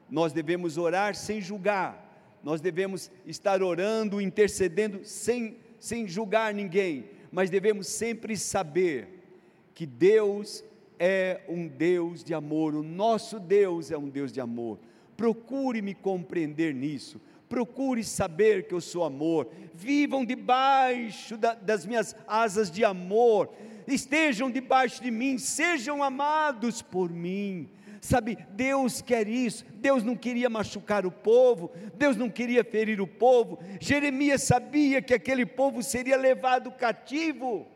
nós 0.09 0.33
devemos 0.33 0.79
orar 0.79 1.13
sem 1.13 1.39
julgar, 1.39 2.39
nós 2.43 2.59
devemos 2.59 3.11
estar 3.23 3.61
orando, 3.61 4.19
intercedendo 4.19 5.05
sem, 5.05 5.57
sem 5.79 6.07
julgar 6.07 6.51
ninguém, 6.51 7.07
mas 7.31 7.51
devemos 7.51 7.85
sempre 7.85 8.35
saber 8.35 9.27
que 9.75 9.85
Deus 9.85 10.63
é 10.97 11.41
um 11.47 11.67
Deus 11.67 12.23
de 12.23 12.33
amor, 12.33 12.73
o 12.73 12.81
nosso 12.81 13.39
Deus 13.39 13.91
é 13.91 13.97
um 13.97 14.09
Deus 14.09 14.31
de 14.31 14.41
amor. 14.41 14.79
Procure 15.15 15.83
me 15.83 15.93
compreender 15.93 16.73
nisso, 16.73 17.21
Procure 17.49 18.03
saber 18.03 18.67
que 18.67 18.75
eu 18.75 18.79
sou 18.79 19.03
amor. 19.03 19.49
Vivam 19.73 20.23
debaixo 20.23 21.35
da, 21.35 21.55
das 21.55 21.83
minhas 21.83 22.15
asas 22.27 22.69
de 22.69 22.85
amor. 22.85 23.51
Estejam 23.87 24.51
debaixo 24.51 25.01
de 25.01 25.09
mim. 25.09 25.39
Sejam 25.39 26.03
amados 26.03 26.83
por 26.83 27.09
mim. 27.09 27.67
Sabe, 27.99 28.37
Deus 28.51 29.01
quer 29.01 29.27
isso. 29.27 29.65
Deus 29.73 30.03
não 30.03 30.15
queria 30.15 30.47
machucar 30.47 31.07
o 31.07 31.11
povo. 31.11 31.71
Deus 31.95 32.15
não 32.15 32.29
queria 32.29 32.63
ferir 32.63 33.01
o 33.01 33.07
povo. 33.07 33.57
Jeremias 33.79 34.43
sabia 34.43 35.01
que 35.01 35.15
aquele 35.15 35.45
povo 35.45 35.81
seria 35.81 36.17
levado 36.17 36.71
cativo. 36.71 37.67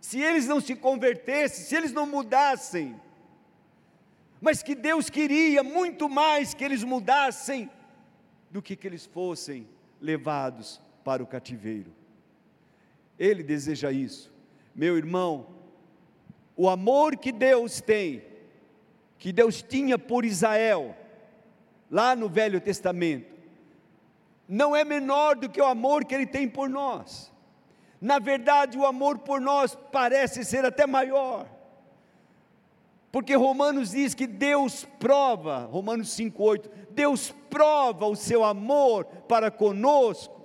Se 0.00 0.18
eles 0.18 0.46
não 0.46 0.62
se 0.62 0.74
convertessem, 0.74 1.66
se 1.66 1.76
eles 1.76 1.92
não 1.92 2.06
mudassem. 2.06 2.98
Mas 4.40 4.62
que 4.62 4.74
Deus 4.74 5.10
queria 5.10 5.62
muito 5.62 6.08
mais 6.08 6.54
que 6.54 6.64
eles 6.64 6.82
mudassem 6.82 7.70
do 8.50 8.60
que 8.60 8.74
que 8.74 8.86
eles 8.86 9.06
fossem 9.06 9.68
levados 10.00 10.80
para 11.04 11.22
o 11.22 11.26
cativeiro. 11.26 11.92
Ele 13.18 13.42
deseja 13.42 13.92
isso. 13.92 14.32
Meu 14.74 14.96
irmão, 14.96 15.46
o 16.56 16.68
amor 16.68 17.16
que 17.16 17.32
Deus 17.32 17.80
tem, 17.80 18.22
que 19.18 19.32
Deus 19.32 19.62
tinha 19.62 19.98
por 19.98 20.24
Israel, 20.24 20.96
lá 21.90 22.16
no 22.16 22.28
Velho 22.28 22.60
Testamento, 22.60 23.30
não 24.48 24.74
é 24.74 24.84
menor 24.84 25.36
do 25.36 25.48
que 25.48 25.60
o 25.60 25.64
amor 25.64 26.04
que 26.04 26.14
Ele 26.14 26.26
tem 26.26 26.48
por 26.48 26.68
nós. 26.68 27.30
Na 28.00 28.18
verdade, 28.18 28.78
o 28.78 28.86
amor 28.86 29.18
por 29.18 29.40
nós 29.40 29.76
parece 29.92 30.44
ser 30.44 30.64
até 30.64 30.86
maior. 30.86 31.46
Porque 33.12 33.34
Romanos 33.34 33.90
diz 33.90 34.14
que 34.14 34.26
Deus 34.26 34.86
prova, 34.98 35.66
Romanos 35.66 36.08
5,8, 36.16 36.70
Deus 36.90 37.34
prova 37.50 38.06
o 38.06 38.16
seu 38.16 38.44
amor 38.44 39.04
para 39.04 39.50
conosco, 39.50 40.40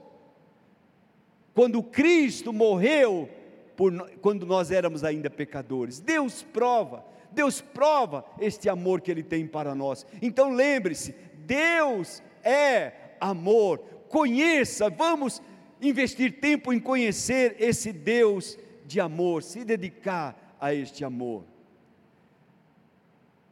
quando 1.54 1.82
Cristo 1.82 2.52
morreu, 2.52 3.30
por, 3.78 4.10
quando 4.22 4.46
nós 4.46 4.72
éramos 4.72 5.04
ainda 5.04 5.30
pecadores. 5.30 6.00
Deus 6.00 6.44
prova, 6.44 7.06
Deus 7.32 7.62
prova 7.62 8.26
este 8.40 8.68
amor 8.68 9.02
que 9.02 9.12
Ele 9.12 9.24
tem 9.24 9.48
para 9.48 9.76
nós. 9.76 10.06
Então 10.22 10.52
lembre-se: 10.52 11.16
Deus 11.46 12.22
é 12.44 12.92
amor. 13.20 13.80
Conheça, 14.10 14.90
vamos 14.90 15.42
investir 15.82 16.40
tempo 16.40 16.74
em 16.74 16.80
conhecer 16.80 17.56
esse 17.60 17.92
Deus 17.92 18.58
de 18.86 19.00
amor, 19.00 19.44
se 19.44 19.64
dedicar 19.64 20.56
a 20.60 20.74
este 20.74 21.04
amor. 21.04 21.44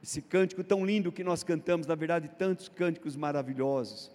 Esse 0.04 0.22
cântico 0.22 0.62
tão 0.66 0.86
lindo 0.86 1.14
que 1.14 1.24
nós 1.24 1.46
cantamos, 1.46 1.88
na 1.88 1.96
verdade, 1.96 2.28
tantos 2.28 2.68
cânticos 2.68 3.16
maravilhosos, 3.16 4.12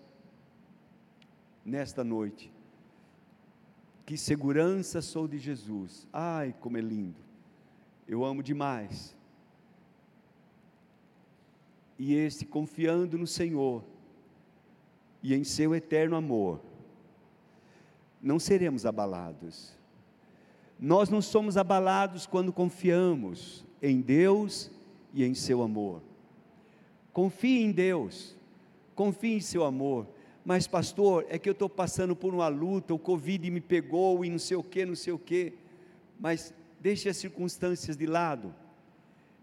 nesta 1.64 2.04
noite. 2.04 2.52
Que 4.04 4.14
segurança 4.18 5.00
sou 5.00 5.26
de 5.26 5.38
Jesus. 5.38 6.06
Ai, 6.12 6.54
como 6.60 6.76
é 6.76 6.82
lindo. 6.82 7.16
Eu 8.06 8.22
amo 8.22 8.42
demais. 8.42 9.16
E 11.98 12.14
esse 12.14 12.44
confiando 12.44 13.16
no 13.16 13.26
Senhor 13.26 13.82
e 15.22 15.34
em 15.34 15.42
seu 15.42 15.74
eterno 15.74 16.16
amor, 16.16 16.60
não 18.20 18.38
seremos 18.38 18.84
abalados. 18.84 19.74
Nós 20.78 21.08
não 21.08 21.22
somos 21.22 21.56
abalados 21.56 22.26
quando 22.26 22.52
confiamos 22.52 23.64
em 23.80 24.02
Deus 24.02 24.70
e 25.12 25.24
em 25.24 25.34
seu 25.34 25.62
amor. 25.62 26.02
Confie 27.12 27.62
em 27.62 27.72
Deus, 27.72 28.36
confie 28.94 29.34
em 29.34 29.40
seu 29.40 29.64
amor. 29.64 30.06
Mas, 30.44 30.66
pastor, 30.66 31.26
é 31.28 31.38
que 31.38 31.48
eu 31.48 31.52
estou 31.52 31.68
passando 31.68 32.16
por 32.16 32.32
uma 32.32 32.48
luta, 32.48 32.94
o 32.94 32.98
Covid 32.98 33.50
me 33.50 33.60
pegou 33.60 34.24
e 34.24 34.30
não 34.30 34.38
sei 34.38 34.56
o 34.56 34.62
que, 34.62 34.86
não 34.86 34.94
sei 34.94 35.12
o 35.12 35.18
que. 35.18 35.52
Mas 36.18 36.54
deixe 36.80 37.08
as 37.08 37.16
circunstâncias 37.16 37.96
de 37.96 38.06
lado 38.06 38.54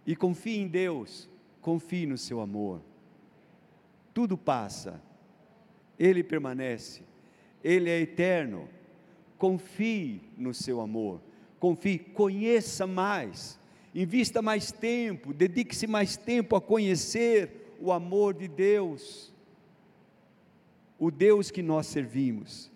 e 0.05 0.15
confie 0.15 0.57
em 0.57 0.67
Deus, 0.67 1.29
confie 1.61 2.05
no 2.05 2.17
seu 2.17 2.39
amor. 2.39 2.81
Tudo 4.13 4.37
passa, 4.37 5.01
Ele 5.99 6.23
permanece, 6.23 7.03
Ele 7.63 7.89
é 7.89 7.99
eterno. 7.99 8.69
Confie 9.37 10.21
no 10.37 10.53
seu 10.53 10.79
amor, 10.79 11.21
confie, 11.59 11.99
conheça 11.99 12.87
mais 12.87 13.59
invista 13.95 14.41
mais 14.41 14.73
tempo, 14.73 15.33
dedique-se 15.33 15.87
mais 15.87 16.17
tempo 16.17 16.57
a 16.57 16.61
conhecer 16.61 17.75
o 17.79 17.93
amor 17.93 18.33
de 18.33 18.45
Deus, 18.45 19.33
o 20.99 21.09
Deus 21.09 21.49
que 21.49 21.63
nós 21.63 21.87
servimos. 21.87 22.69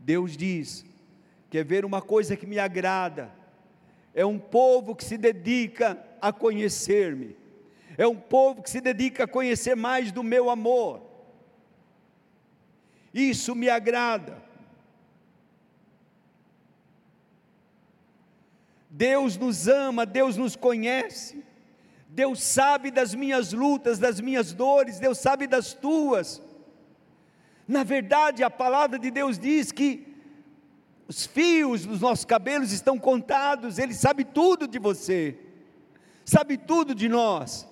Deus 0.00 0.36
diz: 0.36 0.84
quer 1.48 1.64
ver 1.64 1.84
uma 1.84 2.02
coisa 2.02 2.36
que 2.36 2.46
me 2.46 2.58
agrada, 2.58 3.32
é 4.12 4.26
um 4.26 4.38
povo 4.38 4.96
que 4.96 5.04
se 5.04 5.16
dedica 5.16 5.96
a 6.20 6.32
conhecer-me, 6.32 7.36
é 7.96 8.06
um 8.06 8.16
povo 8.16 8.62
que 8.62 8.70
se 8.70 8.80
dedica 8.80 9.24
a 9.24 9.28
conhecer 9.28 9.76
mais 9.76 10.10
do 10.10 10.24
meu 10.24 10.50
amor. 10.50 11.02
Isso 13.14 13.54
me 13.54 13.68
agrada. 13.68 14.45
Deus 18.96 19.36
nos 19.36 19.68
ama, 19.68 20.06
Deus 20.06 20.38
nos 20.38 20.56
conhece, 20.56 21.44
Deus 22.08 22.42
sabe 22.42 22.90
das 22.90 23.14
minhas 23.14 23.52
lutas, 23.52 23.98
das 23.98 24.22
minhas 24.22 24.54
dores, 24.54 24.98
Deus 24.98 25.18
sabe 25.18 25.46
das 25.46 25.74
tuas. 25.74 26.40
Na 27.68 27.84
verdade, 27.84 28.42
a 28.42 28.48
palavra 28.48 28.98
de 28.98 29.10
Deus 29.10 29.38
diz 29.38 29.70
que 29.70 30.16
os 31.06 31.26
fios 31.26 31.84
dos 31.84 32.00
nossos 32.00 32.24
cabelos 32.24 32.72
estão 32.72 32.98
contados, 32.98 33.78
Ele 33.78 33.92
sabe 33.92 34.24
tudo 34.24 34.66
de 34.66 34.78
você, 34.78 35.38
sabe 36.24 36.56
tudo 36.56 36.94
de 36.94 37.06
nós. 37.06 37.68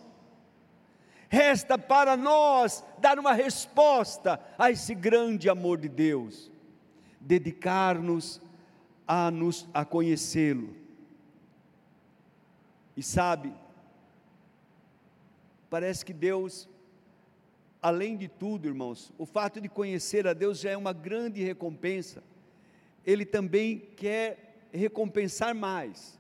Resta 1.31 1.79
para 1.79 2.19
nós 2.19 2.85
dar 2.99 3.19
uma 3.19 3.33
resposta 3.33 4.39
a 4.59 4.71
esse 4.71 4.95
grande 4.95 5.49
amor 5.49 5.79
de 5.79 5.89
Deus, 5.89 6.51
dedicar-nos 7.19 8.43
a, 9.09 9.31
nos, 9.31 9.67
a 9.73 9.87
conhecê-lo 9.87 10.84
e 12.97 13.03
sabe, 13.03 13.53
parece 15.69 16.05
que 16.05 16.13
Deus, 16.13 16.69
além 17.83 18.17
de 18.17 18.29
tudo, 18.29 18.69
irmãos, 18.69 19.13
o 19.19 19.27
fato 19.27 19.61
de 19.61 19.69
conhecer 19.69 20.27
a 20.27 20.33
Deus 20.33 20.61
já 20.61 20.71
é 20.71 20.77
uma 20.77 20.93
grande 20.93 21.43
recompensa. 21.43 22.23
Ele 23.05 23.25
também 23.25 23.79
quer 23.97 24.69
recompensar 24.73 25.55
mais. 25.55 26.19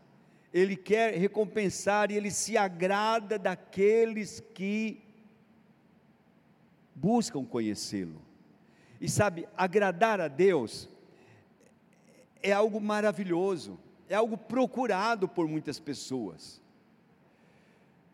Ele 0.52 0.76
quer 0.76 1.14
recompensar 1.18 2.10
e 2.10 2.16
ele 2.16 2.30
se 2.30 2.56
agrada 2.56 3.38
daqueles 3.38 4.40
que 4.54 5.02
buscam 6.94 7.44
conhecê-lo. 7.44 8.22
E 9.00 9.08
sabe, 9.08 9.48
agradar 9.56 10.20
a 10.20 10.28
Deus 10.28 10.88
é 12.42 12.52
algo 12.52 12.80
maravilhoso, 12.80 13.78
é 14.08 14.14
algo 14.14 14.36
procurado 14.36 15.28
por 15.28 15.48
muitas 15.48 15.80
pessoas. 15.80 16.62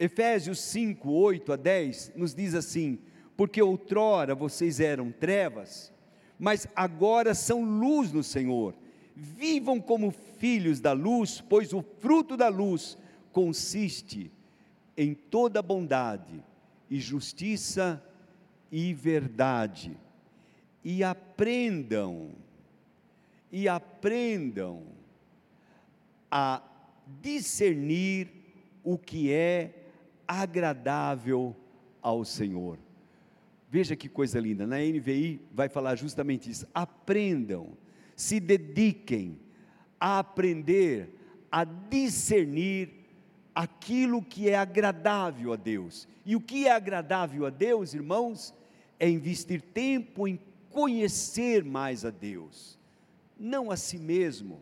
Efésios 0.01 0.59
5, 0.61 1.11
8 1.11 1.53
a 1.53 1.57
10 1.57 2.13
nos 2.17 2.35
diz 2.35 2.55
assim: 2.55 2.99
Porque 3.37 3.61
outrora 3.61 4.35
vocês 4.35 4.81
eram 4.81 5.13
trevas, 5.13 5.93
mas 6.39 6.67
agora 6.75 7.35
são 7.35 7.63
luz 7.63 8.11
no 8.11 8.23
Senhor. 8.23 8.75
Vivam 9.15 9.79
como 9.79 10.11
filhos 10.11 10.81
da 10.81 10.93
luz, 10.93 11.45
pois 11.47 11.75
o 11.75 11.83
fruto 11.83 12.35
da 12.35 12.49
luz 12.49 12.97
consiste 13.31 14.33
em 14.97 15.13
toda 15.13 15.61
bondade 15.61 16.43
e 16.89 16.99
justiça 16.99 18.03
e 18.73 18.95
verdade. 18.95 19.99
E 20.83 21.05
aprendam, 21.05 22.31
e 23.53 23.69
aprendam 23.69 24.83
a 26.31 26.63
discernir 27.21 28.31
o 28.83 28.97
que 28.97 29.31
é 29.31 29.80
agradável 30.31 31.57
ao 32.01 32.25
Senhor. 32.25 32.79
Veja 33.69 33.97
que 33.97 34.09
coisa 34.09 34.39
linda, 34.41 34.67
na 34.67 34.79
NVI 34.79 35.41
vai 35.53 35.69
falar 35.69 35.97
justamente 35.97 36.51
isso. 36.51 36.67
Aprendam, 36.73 37.77
se 38.15 38.39
dediquem 38.41 39.39
a 39.99 40.21
aprender 40.21 41.17
a 41.51 41.65
discernir 41.65 42.91
aquilo 43.55 44.23
que 44.23 44.49
é 44.49 44.57
agradável 44.57 45.53
a 45.53 45.57
Deus. 45.57 46.07
E 46.25 46.37
o 46.37 46.41
que 46.41 46.67
é 46.67 46.73
agradável 46.73 47.45
a 47.45 47.51
Deus, 47.51 47.93
irmãos, 47.93 48.55
é 48.99 49.09
investir 49.09 49.61
tempo 49.61 50.29
em 50.29 50.39
conhecer 50.71 51.65
mais 51.65 52.05
a 52.05 52.11
Deus, 52.11 52.79
não 53.37 53.71
a 53.71 53.77
si 53.77 53.99
mesmo, 53.99 54.61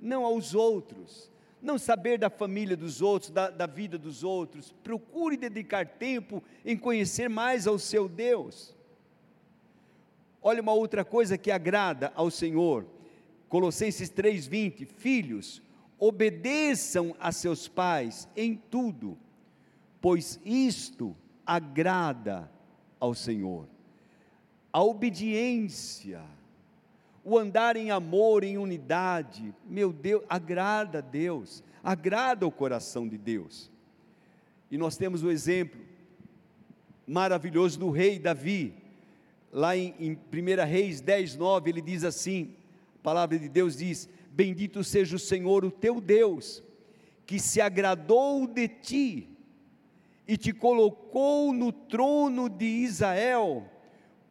não 0.00 0.24
aos 0.24 0.54
outros, 0.54 1.31
não 1.62 1.78
saber 1.78 2.18
da 2.18 2.28
família 2.28 2.76
dos 2.76 3.00
outros, 3.00 3.30
da, 3.30 3.48
da 3.48 3.66
vida 3.66 3.96
dos 3.96 4.24
outros. 4.24 4.74
Procure 4.82 5.36
dedicar 5.36 5.86
tempo 5.86 6.42
em 6.64 6.76
conhecer 6.76 7.28
mais 7.28 7.66
ao 7.66 7.78
seu 7.78 8.08
Deus. 8.08 8.74
Olha 10.42 10.60
uma 10.60 10.72
outra 10.72 11.04
coisa 11.04 11.38
que 11.38 11.52
agrada 11.52 12.12
ao 12.16 12.30
Senhor. 12.30 12.84
Colossenses 13.48 14.10
3:20, 14.10 14.84
filhos, 14.84 15.62
obedeçam 15.98 17.14
a 17.20 17.30
seus 17.30 17.68
pais 17.68 18.28
em 18.36 18.56
tudo, 18.56 19.16
pois 20.00 20.40
isto 20.44 21.16
agrada 21.46 22.50
ao 22.98 23.14
Senhor. 23.14 23.68
A 24.72 24.82
obediência, 24.82 26.24
o 27.24 27.38
andar 27.38 27.76
em 27.76 27.90
amor, 27.90 28.42
em 28.44 28.58
unidade, 28.58 29.54
meu 29.64 29.92
Deus, 29.92 30.24
agrada 30.28 30.98
a 30.98 31.02
Deus, 31.02 31.62
agrada 31.82 32.46
o 32.46 32.50
coração 32.50 33.08
de 33.08 33.16
Deus. 33.16 33.70
E 34.70 34.76
nós 34.76 34.96
temos 34.96 35.22
o 35.22 35.30
exemplo 35.30 35.80
maravilhoso 37.06 37.78
do 37.78 37.90
rei 37.90 38.18
Davi, 38.18 38.74
lá 39.52 39.76
em, 39.76 39.94
em 39.98 40.12
1 40.12 40.66
Reis 40.66 41.00
10, 41.00 41.36
9, 41.36 41.70
ele 41.70 41.82
diz 41.82 42.04
assim: 42.04 42.54
a 42.96 43.02
palavra 43.02 43.38
de 43.38 43.48
Deus 43.48 43.76
diz: 43.76 44.08
Bendito 44.30 44.82
seja 44.82 45.16
o 45.16 45.18
Senhor, 45.18 45.64
o 45.64 45.70
teu 45.70 46.00
Deus, 46.00 46.62
que 47.26 47.38
se 47.38 47.60
agradou 47.60 48.46
de 48.46 48.66
ti 48.68 49.28
e 50.26 50.36
te 50.36 50.52
colocou 50.52 51.52
no 51.52 51.72
trono 51.72 52.48
de 52.48 52.64
Israel, 52.64 53.68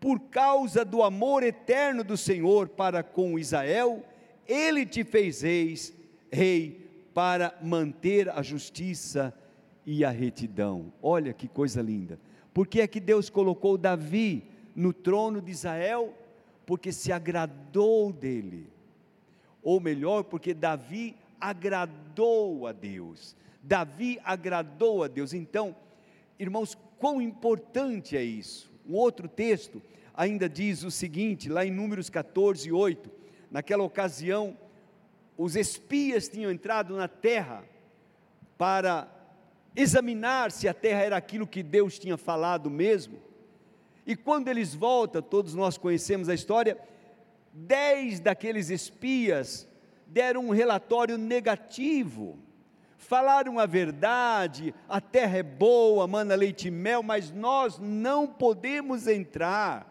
por 0.02 0.20
causa 0.20 0.84
do 0.84 1.04
amor 1.04 1.44
eterno 1.44 2.04
do 2.04 2.18
Senhor 2.18 2.68
para 2.70 3.04
com 3.04 3.38
Israel, 3.38 4.04
ele 4.48 4.84
te 4.84 5.04
fez 5.04 5.42
reis, 5.42 5.94
rei 6.32 6.90
para 7.14 7.56
manter 7.62 8.28
a 8.28 8.42
justiça 8.42 9.32
e 9.86 10.04
a 10.04 10.10
retidão. 10.10 10.92
Olha 11.04 11.34
que 11.34 11.48
coisa 11.48 11.84
linda. 11.84 12.20
Por 12.52 12.66
que 12.66 12.82
é 12.82 12.88
que 12.88 13.00
Deus 13.00 13.30
colocou 13.30 13.78
Davi 13.78 14.44
no 14.76 14.92
trono 14.92 15.40
de 15.40 15.52
Israel? 15.52 16.12
Porque 16.66 16.92
se 16.92 17.12
agradou 17.12 18.12
dele. 18.12 18.68
Ou 19.62 19.80
melhor, 19.80 20.24
porque 20.24 20.56
Davi 20.56 21.16
agradou 21.40 22.66
a 22.66 22.72
Deus. 22.72 23.36
Davi 23.62 24.20
agradou 24.24 25.04
a 25.04 25.08
Deus. 25.08 25.32
Então, 25.32 25.76
irmãos, 26.40 26.76
quão 26.98 27.22
importante 27.22 28.18
é 28.18 28.24
isso? 28.24 28.71
Um 28.88 28.96
outro 28.96 29.28
texto 29.28 29.82
ainda 30.13 30.50
diz 30.50 30.84
o 30.84 30.91
seguinte, 30.91 31.50
lá 31.50 31.65
em 31.65 31.72
Números 31.72 32.10
14, 32.10 32.72
8. 32.72 33.12
Naquela 33.50 33.84
ocasião, 33.84 34.58
os 35.38 35.56
espias 35.56 36.28
tinham 36.28 36.52
entrado 36.52 36.96
na 36.96 37.08
terra 37.08 37.63
para 38.58 39.08
examinar 39.76 40.52
se 40.52 40.67
a 40.67 40.74
terra 40.74 41.02
era 41.02 41.17
aquilo 41.17 41.48
que 41.48 41.63
Deus 41.63 41.98
tinha 41.98 42.17
falado 42.17 42.70
mesmo. 42.70 43.20
E 44.06 44.15
quando 44.15 44.48
eles 44.48 44.74
voltam, 44.76 45.22
todos 45.22 45.54
nós 45.54 45.78
conhecemos 45.78 46.30
a 46.30 46.34
história, 46.34 46.78
dez 47.54 48.20
daqueles 48.20 48.70
espias 48.70 49.67
deram 50.08 50.48
um 50.48 50.52
relatório 50.52 51.17
negativo, 51.17 52.38
falaram 53.02 53.60
a 53.60 53.66
verdade, 53.66 54.74
a 54.88 55.02
terra 55.02 55.40
é 55.40 55.44
boa, 55.44 56.08
mana 56.08 56.36
leite 56.36 56.68
e 56.68 56.72
mel, 56.72 57.02
mas 57.02 57.32
nós 57.32 57.80
não 57.80 58.28
podemos 58.28 59.08
entrar, 59.08 59.88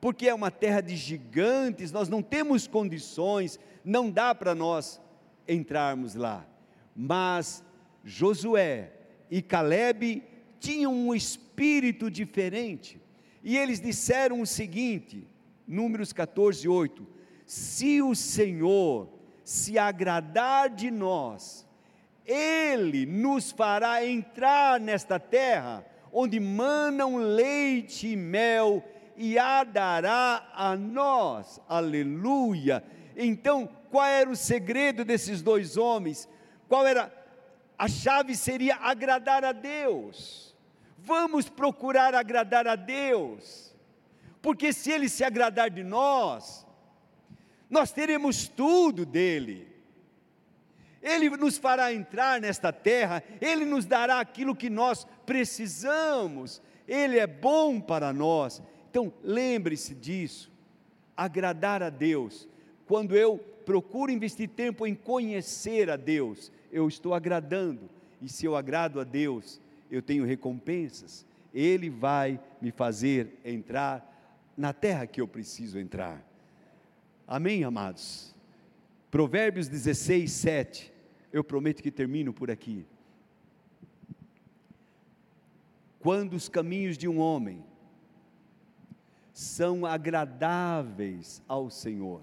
porque 0.00 0.26
é 0.26 0.34
uma 0.34 0.50
terra 0.50 0.80
de 0.80 0.96
gigantes, 0.96 1.92
nós 1.92 2.08
não 2.08 2.22
temos 2.22 2.66
condições, 2.66 3.60
não 3.84 4.10
dá 4.10 4.34
para 4.34 4.54
nós 4.54 5.00
entrarmos 5.46 6.14
lá. 6.14 6.46
Mas 6.94 7.62
Josué 8.02 8.90
e 9.30 9.42
Caleb 9.42 10.24
tinham 10.58 10.94
um 10.94 11.14
espírito 11.14 12.10
diferente. 12.10 12.98
E 13.44 13.56
eles 13.56 13.80
disseram 13.80 14.40
o 14.40 14.46
seguinte, 14.46 15.28
Números 15.66 16.12
14, 16.12 16.66
8: 16.66 17.06
Se 17.44 18.00
o 18.00 18.14
Senhor 18.14 19.10
se 19.44 19.78
agradar 19.78 20.70
de 20.70 20.90
nós, 20.90 21.65
Ele 22.26 23.06
nos 23.06 23.52
fará 23.52 24.04
entrar 24.04 24.80
nesta 24.80 25.18
terra, 25.18 25.84
onde 26.12 26.40
manam 26.40 27.16
leite 27.16 28.08
e 28.08 28.16
mel, 28.16 28.82
e 29.16 29.38
a 29.38 29.64
dará 29.64 30.50
a 30.54 30.76
nós. 30.76 31.60
Aleluia! 31.68 32.82
Então, 33.16 33.68
qual 33.90 34.04
era 34.04 34.28
o 34.28 34.36
segredo 34.36 35.04
desses 35.04 35.40
dois 35.40 35.76
homens? 35.76 36.28
Qual 36.68 36.86
era 36.86 37.12
a 37.78 37.88
chave 37.88 38.34
seria 38.34 38.76
agradar 38.76 39.44
a 39.44 39.52
Deus. 39.52 40.54
Vamos 40.98 41.48
procurar 41.48 42.14
agradar 42.14 42.66
a 42.66 42.74
Deus, 42.74 43.74
porque 44.40 44.72
se 44.72 44.90
Ele 44.90 45.08
se 45.08 45.22
agradar 45.22 45.70
de 45.70 45.84
nós, 45.84 46.66
nós 47.68 47.92
teremos 47.92 48.48
tudo 48.48 49.04
dele. 49.04 49.75
Ele 51.06 51.30
nos 51.30 51.56
fará 51.56 51.94
entrar 51.94 52.40
nesta 52.40 52.72
terra, 52.72 53.22
Ele 53.40 53.64
nos 53.64 53.86
dará 53.86 54.18
aquilo 54.18 54.56
que 54.56 54.68
nós 54.68 55.06
precisamos, 55.24 56.60
Ele 56.88 57.16
é 57.16 57.28
bom 57.28 57.80
para 57.80 58.12
nós. 58.12 58.60
Então, 58.90 59.12
lembre-se 59.22 59.94
disso, 59.94 60.50
agradar 61.16 61.80
a 61.80 61.90
Deus. 61.90 62.48
Quando 62.86 63.14
eu 63.14 63.38
procuro 63.64 64.10
investir 64.10 64.48
tempo 64.48 64.84
em 64.84 64.96
conhecer 64.96 65.90
a 65.90 65.96
Deus, 65.96 66.50
eu 66.72 66.88
estou 66.88 67.14
agradando, 67.14 67.88
e 68.20 68.28
se 68.28 68.44
eu 68.44 68.56
agrado 68.56 68.98
a 68.98 69.04
Deus, 69.04 69.60
eu 69.88 70.02
tenho 70.02 70.24
recompensas, 70.24 71.24
Ele 71.54 71.88
vai 71.88 72.40
me 72.60 72.72
fazer 72.72 73.38
entrar 73.44 74.12
na 74.56 74.72
terra 74.72 75.06
que 75.06 75.20
eu 75.20 75.28
preciso 75.28 75.78
entrar. 75.78 76.20
Amém, 77.28 77.62
amados? 77.62 78.34
Provérbios 79.08 79.68
16, 79.68 80.32
7. 80.32 80.95
Eu 81.36 81.44
prometo 81.44 81.82
que 81.82 81.90
termino 81.90 82.32
por 82.32 82.50
aqui. 82.50 82.86
Quando 86.00 86.32
os 86.32 86.48
caminhos 86.48 86.96
de 86.96 87.06
um 87.06 87.18
homem 87.18 87.62
são 89.34 89.84
agradáveis 89.84 91.42
ao 91.46 91.68
Senhor, 91.68 92.22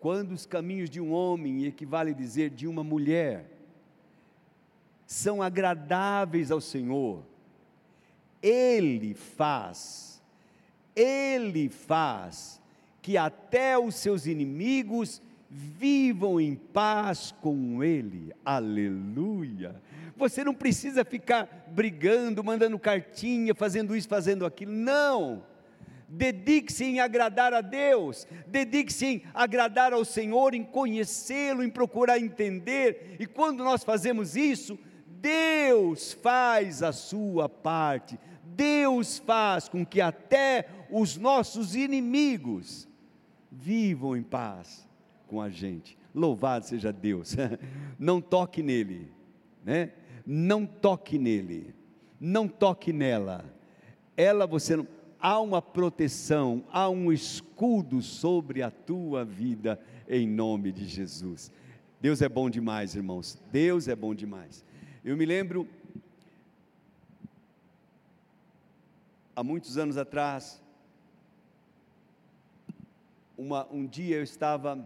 quando 0.00 0.32
os 0.32 0.46
caminhos 0.46 0.88
de 0.88 1.02
um 1.02 1.12
homem, 1.12 1.66
equivale 1.66 2.14
dizer 2.14 2.48
de 2.48 2.66
uma 2.66 2.82
mulher, 2.82 3.44
são 5.06 5.42
agradáveis 5.42 6.50
ao 6.50 6.62
Senhor, 6.62 7.22
Ele 8.40 9.12
faz, 9.12 10.22
Ele 10.96 11.68
faz 11.68 12.58
que 13.02 13.18
até 13.18 13.78
os 13.78 13.96
seus 13.96 14.24
inimigos 14.24 15.20
vivam 15.50 16.40
em 16.40 16.54
paz 16.54 17.34
com 17.40 17.82
Ele, 17.82 18.32
aleluia. 18.44 19.80
Você 20.16 20.44
não 20.44 20.52
precisa 20.52 21.04
ficar 21.04 21.66
brigando, 21.68 22.44
mandando 22.44 22.78
cartinha, 22.78 23.54
fazendo 23.54 23.96
isso, 23.96 24.08
fazendo 24.08 24.44
aquilo, 24.44 24.72
não. 24.72 25.42
Dedique-se 26.08 26.84
em 26.84 27.00
agradar 27.00 27.52
a 27.52 27.60
Deus, 27.60 28.26
dedique-se 28.46 29.06
em 29.06 29.22
agradar 29.34 29.92
ao 29.92 30.04
Senhor, 30.04 30.54
em 30.54 30.64
conhecê-lo, 30.64 31.62
em 31.62 31.70
procurar 31.70 32.18
entender, 32.18 33.16
e 33.20 33.26
quando 33.26 33.62
nós 33.62 33.84
fazemos 33.84 34.34
isso, 34.34 34.78
Deus 35.06 36.14
faz 36.14 36.82
a 36.82 36.92
sua 36.92 37.48
parte, 37.48 38.18
Deus 38.42 39.18
faz 39.18 39.68
com 39.68 39.84
que 39.84 40.00
até 40.00 40.66
os 40.90 41.16
nossos 41.18 41.76
inimigos 41.76 42.88
vivam 43.52 44.16
em 44.16 44.22
paz 44.22 44.87
com 45.28 45.40
a 45.40 45.48
gente. 45.48 45.96
Louvado 46.14 46.64
seja 46.64 46.92
Deus. 46.92 47.36
Não 47.98 48.20
toque 48.20 48.62
nele, 48.62 49.12
né? 49.64 49.92
Não 50.26 50.66
toque 50.66 51.18
nele. 51.18 51.74
Não 52.18 52.48
toque 52.48 52.92
nela. 52.92 53.44
Ela 54.16 54.46
você 54.46 54.74
não 54.76 54.86
há 55.20 55.40
uma 55.40 55.60
proteção, 55.60 56.64
há 56.70 56.88
um 56.88 57.12
escudo 57.12 58.02
sobre 58.02 58.62
a 58.62 58.70
tua 58.70 59.24
vida, 59.24 59.80
em 60.08 60.26
nome 60.26 60.72
de 60.72 60.86
Jesus. 60.86 61.52
Deus 62.00 62.22
é 62.22 62.28
bom 62.28 62.48
demais, 62.48 62.94
irmãos. 62.94 63.40
Deus 63.50 63.88
é 63.88 63.96
bom 63.96 64.14
demais. 64.14 64.64
Eu 65.04 65.16
me 65.16 65.24
lembro, 65.24 65.68
há 69.34 69.42
muitos 69.42 69.78
anos 69.78 69.96
atrás, 69.96 70.60
uma, 73.36 73.66
um 73.72 73.86
dia 73.86 74.16
eu 74.16 74.22
estava 74.22 74.84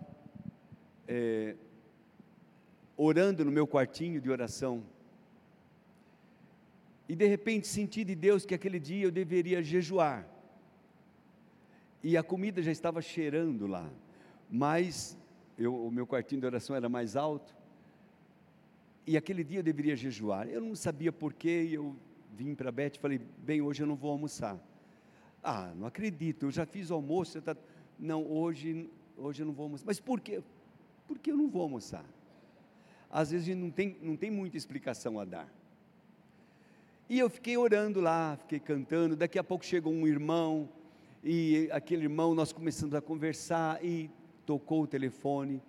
é, 1.07 1.57
orando 2.97 3.45
no 3.45 3.51
meu 3.51 3.67
quartinho 3.67 4.21
de 4.21 4.31
oração, 4.31 4.83
e 7.09 7.17
de 7.17 7.27
repente 7.27 7.67
senti 7.67 8.05
de 8.05 8.15
Deus 8.15 8.47
que 8.47 8.55
aquele 8.55 8.79
dia 8.79 9.05
eu 9.05 9.11
deveria 9.11 9.63
jejuar. 9.63 10.27
E 12.03 12.17
a 12.17 12.23
comida 12.23 12.63
já 12.63 12.73
estava 12.73 13.03
cheirando 13.03 13.67
lá, 13.67 13.91
mas 14.51 15.19
eu, 15.59 15.75
o 15.75 15.91
meu 15.91 16.07
quartinho 16.07 16.41
de 16.41 16.47
oração 16.47 16.75
era 16.75 16.89
mais 16.89 17.17
alto. 17.17 17.55
E 19.07 19.17
aquele 19.17 19.45
dia 19.45 19.59
eu 19.59 19.63
deveria 19.63 19.97
jejuar. 19.97 20.49
Eu 20.49 20.61
não 20.61 20.75
sabia 20.75 21.13
porquê, 21.13 21.69
eu 21.71 21.95
vim 22.33 22.55
para 22.55 22.69
a 22.69 22.73
Beth 22.73 22.93
e 22.95 22.99
falei: 22.99 23.21
bem, 23.39 23.61
hoje 23.61 23.83
eu 23.83 23.87
não 23.87 23.97
vou 23.97 24.11
almoçar. 24.11 24.59
Ah, 25.43 25.73
não 25.77 25.87
acredito, 25.87 26.47
eu 26.47 26.51
já 26.51 26.65
fiz 26.65 26.91
o 26.91 26.95
almoço, 26.95 27.43
tá... 27.43 27.57
não, 27.99 28.25
hoje, 28.25 28.89
hoje 29.17 29.43
eu 29.43 29.47
não 29.47 29.53
vou 29.53 29.65
almoçar. 29.65 29.85
Mas 29.85 29.99
por 29.99 30.21
quê? 30.21 30.41
Por 31.13 31.19
que 31.19 31.31
eu 31.31 31.37
não 31.37 31.47
vou 31.47 31.61
almoçar? 31.61 32.07
Às 33.11 33.33
vezes 33.33 33.47
a 33.47 33.53
gente 33.53 33.61
não 33.63 33.71
tem, 33.71 33.99
não 34.01 34.17
tem 34.17 34.31
muita 34.31 34.57
explicação 34.57 35.21
a 35.21 35.27
dar. 35.27 35.47
E 37.07 37.19
eu 37.19 37.29
fiquei 37.29 37.55
orando 37.55 38.01
lá, 38.01 38.35
fiquei 38.39 38.59
cantando. 38.59 39.15
Daqui 39.15 39.39
a 39.39 39.45
pouco 39.45 39.63
chegou 39.63 39.93
um 39.93 40.07
irmão, 40.07 40.67
e 41.23 41.69
aquele 41.71 42.05
irmão, 42.05 42.35
nós 42.35 42.51
começamos 42.51 42.95
a 42.95 43.03
conversar, 43.03 43.85
e 43.85 44.11
tocou 44.47 44.85
o 44.85 44.87
telefone. 44.87 45.63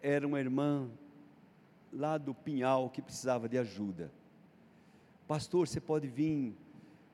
Era 0.00 0.24
uma 0.24 0.38
irmã 0.38 0.88
lá 1.92 2.16
do 2.16 2.32
Pinhal 2.32 2.88
que 2.88 3.02
precisava 3.02 3.48
de 3.48 3.58
ajuda. 3.58 4.12
Pastor, 5.26 5.66
você 5.66 5.80
pode 5.80 6.06
vir 6.06 6.54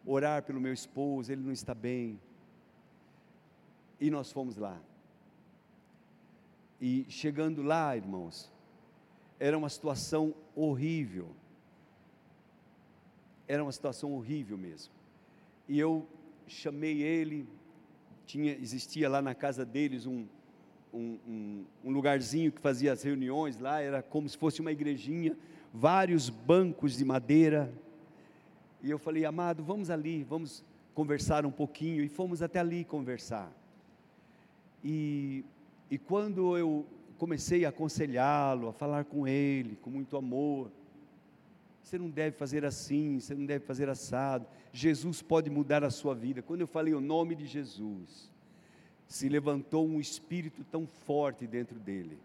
orar 0.05 0.43
pelo 0.43 0.61
meu 0.61 0.75
esposo, 0.75 1.33
ele 1.33 1.41
não 1.41 1.53
está 1.53 1.75
bem. 1.75 2.21
E 3.99 4.11
nós 4.11 4.31
fomos 4.31 4.59
lá. 4.59 4.79
E 6.83 7.07
chegando 7.09 7.62
lá, 7.62 7.97
irmãos, 7.97 8.51
era 9.38 9.57
uma 9.57 9.68
situação 9.68 10.35
horrível. 10.53 11.29
Era 13.47 13.62
uma 13.62 13.71
situação 13.71 14.12
horrível 14.12 14.59
mesmo. 14.59 14.92
E 15.68 15.79
eu 15.79 16.05
chamei 16.49 17.01
ele, 17.01 17.49
tinha, 18.27 18.53
existia 18.61 19.09
lá 19.09 19.23
na 19.23 19.33
casa 19.33 19.64
deles 19.64 20.07
um, 20.07 20.27
um, 20.92 21.18
um, 21.29 21.64
um 21.85 21.90
lugarzinho 21.92 22.51
que 22.51 22.61
fazia 22.61 22.92
as 22.92 23.05
reuniões 23.05 23.61
lá, 23.61 23.81
era 23.81 24.03
como 24.03 24.29
se 24.29 24.37
fosse 24.37 24.61
uma 24.61 24.73
igrejinha, 24.73 25.38
vários 25.73 26.29
bancos 26.29 26.97
de 26.97 27.05
madeira, 27.05 27.73
e 28.83 28.90
eu 28.90 28.99
falei, 28.99 29.25
amado, 29.25 29.62
vamos 29.62 29.88
ali, 29.88 30.25
vamos 30.25 30.64
conversar 30.92 31.47
um 31.47 31.53
pouquinho. 31.53 32.03
E 32.03 32.09
fomos 32.09 32.42
até 32.42 32.59
ali 32.59 32.85
conversar. 32.85 33.53
E, 34.83 35.45
e 35.93 35.99
quando 35.99 36.57
eu 36.57 36.87
comecei 37.19 37.67
a 37.67 37.69
aconselhá-lo, 37.69 38.69
a 38.69 38.73
falar 38.73 39.05
com 39.05 39.29
ele, 39.29 39.77
com 39.77 39.91
muito 39.91 40.17
amor, 40.17 40.73
você 41.83 41.99
não 41.99 42.09
deve 42.09 42.35
fazer 42.35 42.65
assim, 42.65 43.21
você 43.21 43.35
não 43.35 43.45
deve 43.45 43.67
fazer 43.67 43.91
assado. 43.91 44.47
Jesus 44.73 45.21
pode 45.21 45.51
mudar 45.51 45.85
a 45.85 45.91
sua 45.91 46.15
vida. 46.15 46.41
Quando 46.41 46.63
eu 46.63 46.67
falei 46.67 46.95
o 46.95 47.01
nome 47.01 47.35
de 47.35 47.45
Jesus, 47.45 48.31
se 49.07 49.29
levantou 49.29 49.87
um 49.87 50.01
espírito 50.01 50.65
tão 50.65 50.87
forte 50.87 51.47
dentro 51.47 51.79
dele. 51.79 52.19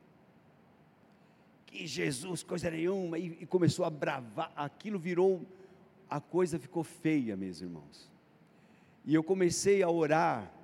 Que 1.66 1.86
Jesus, 1.86 2.44
coisa 2.44 2.72
nenhuma, 2.72 3.20
e, 3.20 3.38
e 3.42 3.46
começou 3.46 3.84
a 3.84 3.90
bravar, 3.90 4.50
aquilo 4.56 4.98
virou 4.98 5.46
a 6.10 6.22
coisa 6.22 6.58
ficou 6.58 6.86
feia, 6.86 7.36
meus 7.36 7.60
irmãos. 7.60 8.10
E 9.04 9.14
eu 9.14 9.22
comecei 9.22 9.84
a 9.84 9.90
orar, 9.90 10.57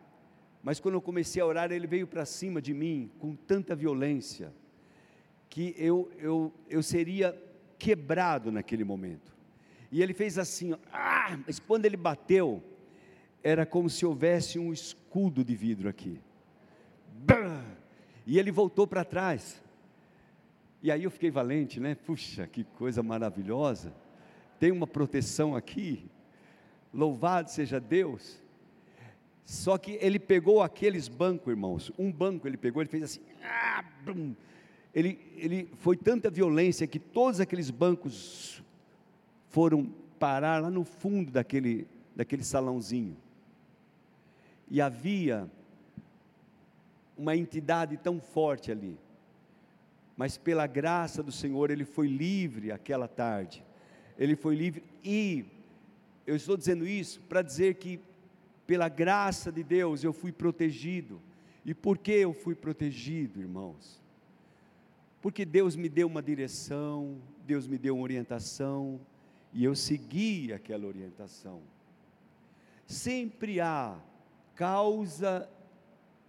mas 0.64 0.80
quando 0.80 0.96
eu 0.96 1.02
comecei 1.02 1.42
a 1.42 1.46
orar, 1.46 1.72
ele 1.72 1.86
veio 1.86 2.08
para 2.08 2.26
cima 2.26 2.62
de 2.62 2.74
mim 2.74 3.12
com 3.20 3.36
tanta 3.36 3.76
violência, 3.76 4.54
que 5.50 5.76
eu, 5.78 6.10
eu, 6.18 6.54
eu 6.70 6.82
seria 6.82 7.38
quebrado 7.78 8.52
naquele 8.52 8.84
momento. 8.84 9.36
E 9.92 10.02
ele 10.02 10.14
fez 10.14 10.40
assim, 10.40 10.74
ah, 10.92 11.38
mas 11.46 11.60
quando 11.60 11.86
ele 11.86 11.98
bateu, 11.98 12.64
era 13.44 13.66
como 13.66 13.90
se 13.90 14.06
houvesse 14.06 14.58
um 14.58 14.72
escudo 14.74 15.44
de 15.44 15.54
vidro 15.54 15.90
aqui. 15.90 16.20
E 18.26 18.40
ele 18.40 18.52
voltou 18.52 18.88
para 18.88 19.04
trás. 19.04 19.62
E 20.82 20.90
aí 20.90 21.04
eu 21.04 21.12
fiquei 21.12 21.30
valente, 21.30 21.80
né? 21.80 21.94
Puxa, 21.94 22.48
que 22.48 22.64
coisa 22.64 23.04
maravilhosa 23.04 23.94
tem 24.60 24.72
uma 24.72 24.88
proteção 24.88 25.56
aqui. 25.56 26.10
Louvado 26.94 27.52
seja 27.52 27.82
Deus. 27.82 28.42
Só 29.46 29.78
que 29.78 29.98
ele 30.02 30.20
pegou 30.20 30.62
aqueles 30.62 31.08
bancos, 31.08 31.50
irmãos. 31.50 31.92
Um 31.98 32.12
banco 32.12 32.48
ele 32.48 32.58
pegou, 32.58 32.82
ele 32.82 32.90
fez 32.90 33.04
assim. 33.04 33.22
Ah, 33.44 33.84
ele, 34.94 35.20
ele 35.36 35.70
foi 35.78 35.98
tanta 35.98 36.30
violência 36.30 36.88
que 36.88 37.00
todos 37.00 37.40
aqueles 37.40 37.70
bancos 37.70 38.64
foram 39.50 39.86
parar 40.18 40.62
lá 40.62 40.70
no 40.70 40.84
fundo 40.84 41.32
daquele, 41.32 41.88
daquele 42.16 42.44
salãozinho. 42.44 43.18
E 44.70 44.82
havia 44.82 45.50
uma 47.18 47.36
entidade 47.36 47.98
tão 47.98 48.20
forte 48.20 48.72
ali. 48.72 48.98
Mas 50.16 50.38
pela 50.38 50.66
graça 50.68 51.22
do 51.22 51.32
Senhor, 51.32 51.70
ele 51.70 51.86
foi 51.86 52.08
livre 52.08 52.72
aquela 52.72 53.08
tarde 53.08 53.64
ele 54.18 54.36
foi 54.36 54.56
livre. 54.56 54.84
E 55.04 55.46
eu 56.26 56.36
estou 56.36 56.56
dizendo 56.56 56.88
isso 56.88 57.20
para 57.22 57.42
dizer 57.42 57.76
que, 57.76 58.00
pela 58.66 58.90
graça 58.90 59.52
de 59.52 59.64
Deus, 59.64 60.04
eu 60.04 60.14
fui 60.14 60.32
protegido. 60.32 61.22
E 61.66 61.74
por 61.74 61.98
que 61.98 62.12
eu 62.12 62.34
fui 62.34 62.56
protegido, 62.56 63.40
irmãos? 63.40 64.02
Porque 65.22 65.46
Deus 65.46 65.76
me 65.76 65.88
deu 65.88 66.08
uma 66.08 66.22
direção, 66.22 67.18
Deus 67.46 67.68
me 67.68 67.78
deu 67.78 67.96
uma 67.96 68.04
orientação, 68.04 69.00
e 69.54 69.64
eu 69.64 69.76
segui 69.76 70.52
aquela 70.52 70.86
orientação. 70.86 71.62
Sempre 72.86 73.62
há 73.62 73.98
causa 74.56 75.50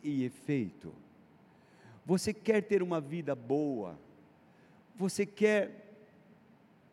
e 0.02 0.24
efeito. 0.24 0.94
Você 2.06 2.32
quer 2.32 2.62
ter 2.62 2.82
uma 2.82 3.00
vida 3.00 3.34
boa, 3.34 3.98
você 4.94 5.26
quer 5.26 5.84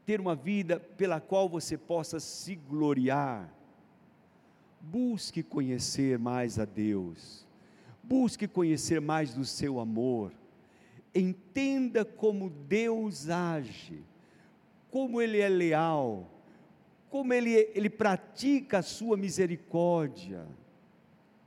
ter 0.05 0.19
uma 0.19 0.35
vida 0.35 0.79
pela 0.79 1.19
qual 1.19 1.47
você 1.47 1.77
possa 1.77 2.19
se 2.19 2.55
gloriar. 2.55 3.53
Busque 4.81 5.43
conhecer 5.43 6.17
mais 6.17 6.59
a 6.59 6.65
Deus, 6.65 7.45
busque 8.03 8.47
conhecer 8.47 8.99
mais 8.99 9.33
do 9.33 9.45
seu 9.45 9.79
amor, 9.79 10.31
entenda 11.13 12.03
como 12.03 12.49
Deus 12.49 13.29
age, 13.29 14.03
como 14.89 15.21
Ele 15.21 15.39
é 15.39 15.47
leal, 15.47 16.29
como 17.09 17.33
Ele, 17.33 17.69
ele 17.73 17.89
pratica 17.89 18.79
a 18.79 18.81
sua 18.81 19.15
misericórdia. 19.15 20.45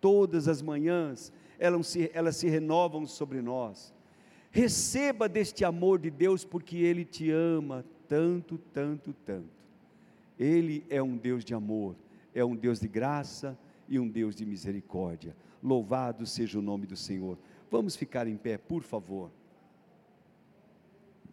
Todas 0.00 0.48
as 0.48 0.60
manhãs 0.62 1.32
elas 1.58 1.86
se, 1.86 2.10
elas 2.12 2.36
se 2.36 2.48
renovam 2.48 3.06
sobre 3.06 3.40
nós. 3.40 3.92
Receba 4.50 5.28
deste 5.28 5.64
amor 5.64 5.98
de 5.98 6.10
Deus, 6.10 6.44
porque 6.44 6.76
Ele 6.76 7.04
te 7.04 7.30
ama 7.30 7.84
tanto, 8.08 8.58
tanto, 8.72 9.14
tanto. 9.24 9.48
Ele 10.38 10.84
é 10.88 11.02
um 11.02 11.16
Deus 11.16 11.44
de 11.44 11.54
amor, 11.54 11.96
é 12.34 12.44
um 12.44 12.56
Deus 12.56 12.80
de 12.80 12.88
graça 12.88 13.58
e 13.88 13.98
um 13.98 14.08
Deus 14.08 14.34
de 14.34 14.44
misericórdia. 14.44 15.36
Louvado 15.62 16.26
seja 16.26 16.58
o 16.58 16.62
nome 16.62 16.86
do 16.86 16.96
Senhor. 16.96 17.38
Vamos 17.70 17.96
ficar 17.96 18.26
em 18.26 18.36
pé, 18.36 18.58
por 18.58 18.82
favor. 18.82 19.30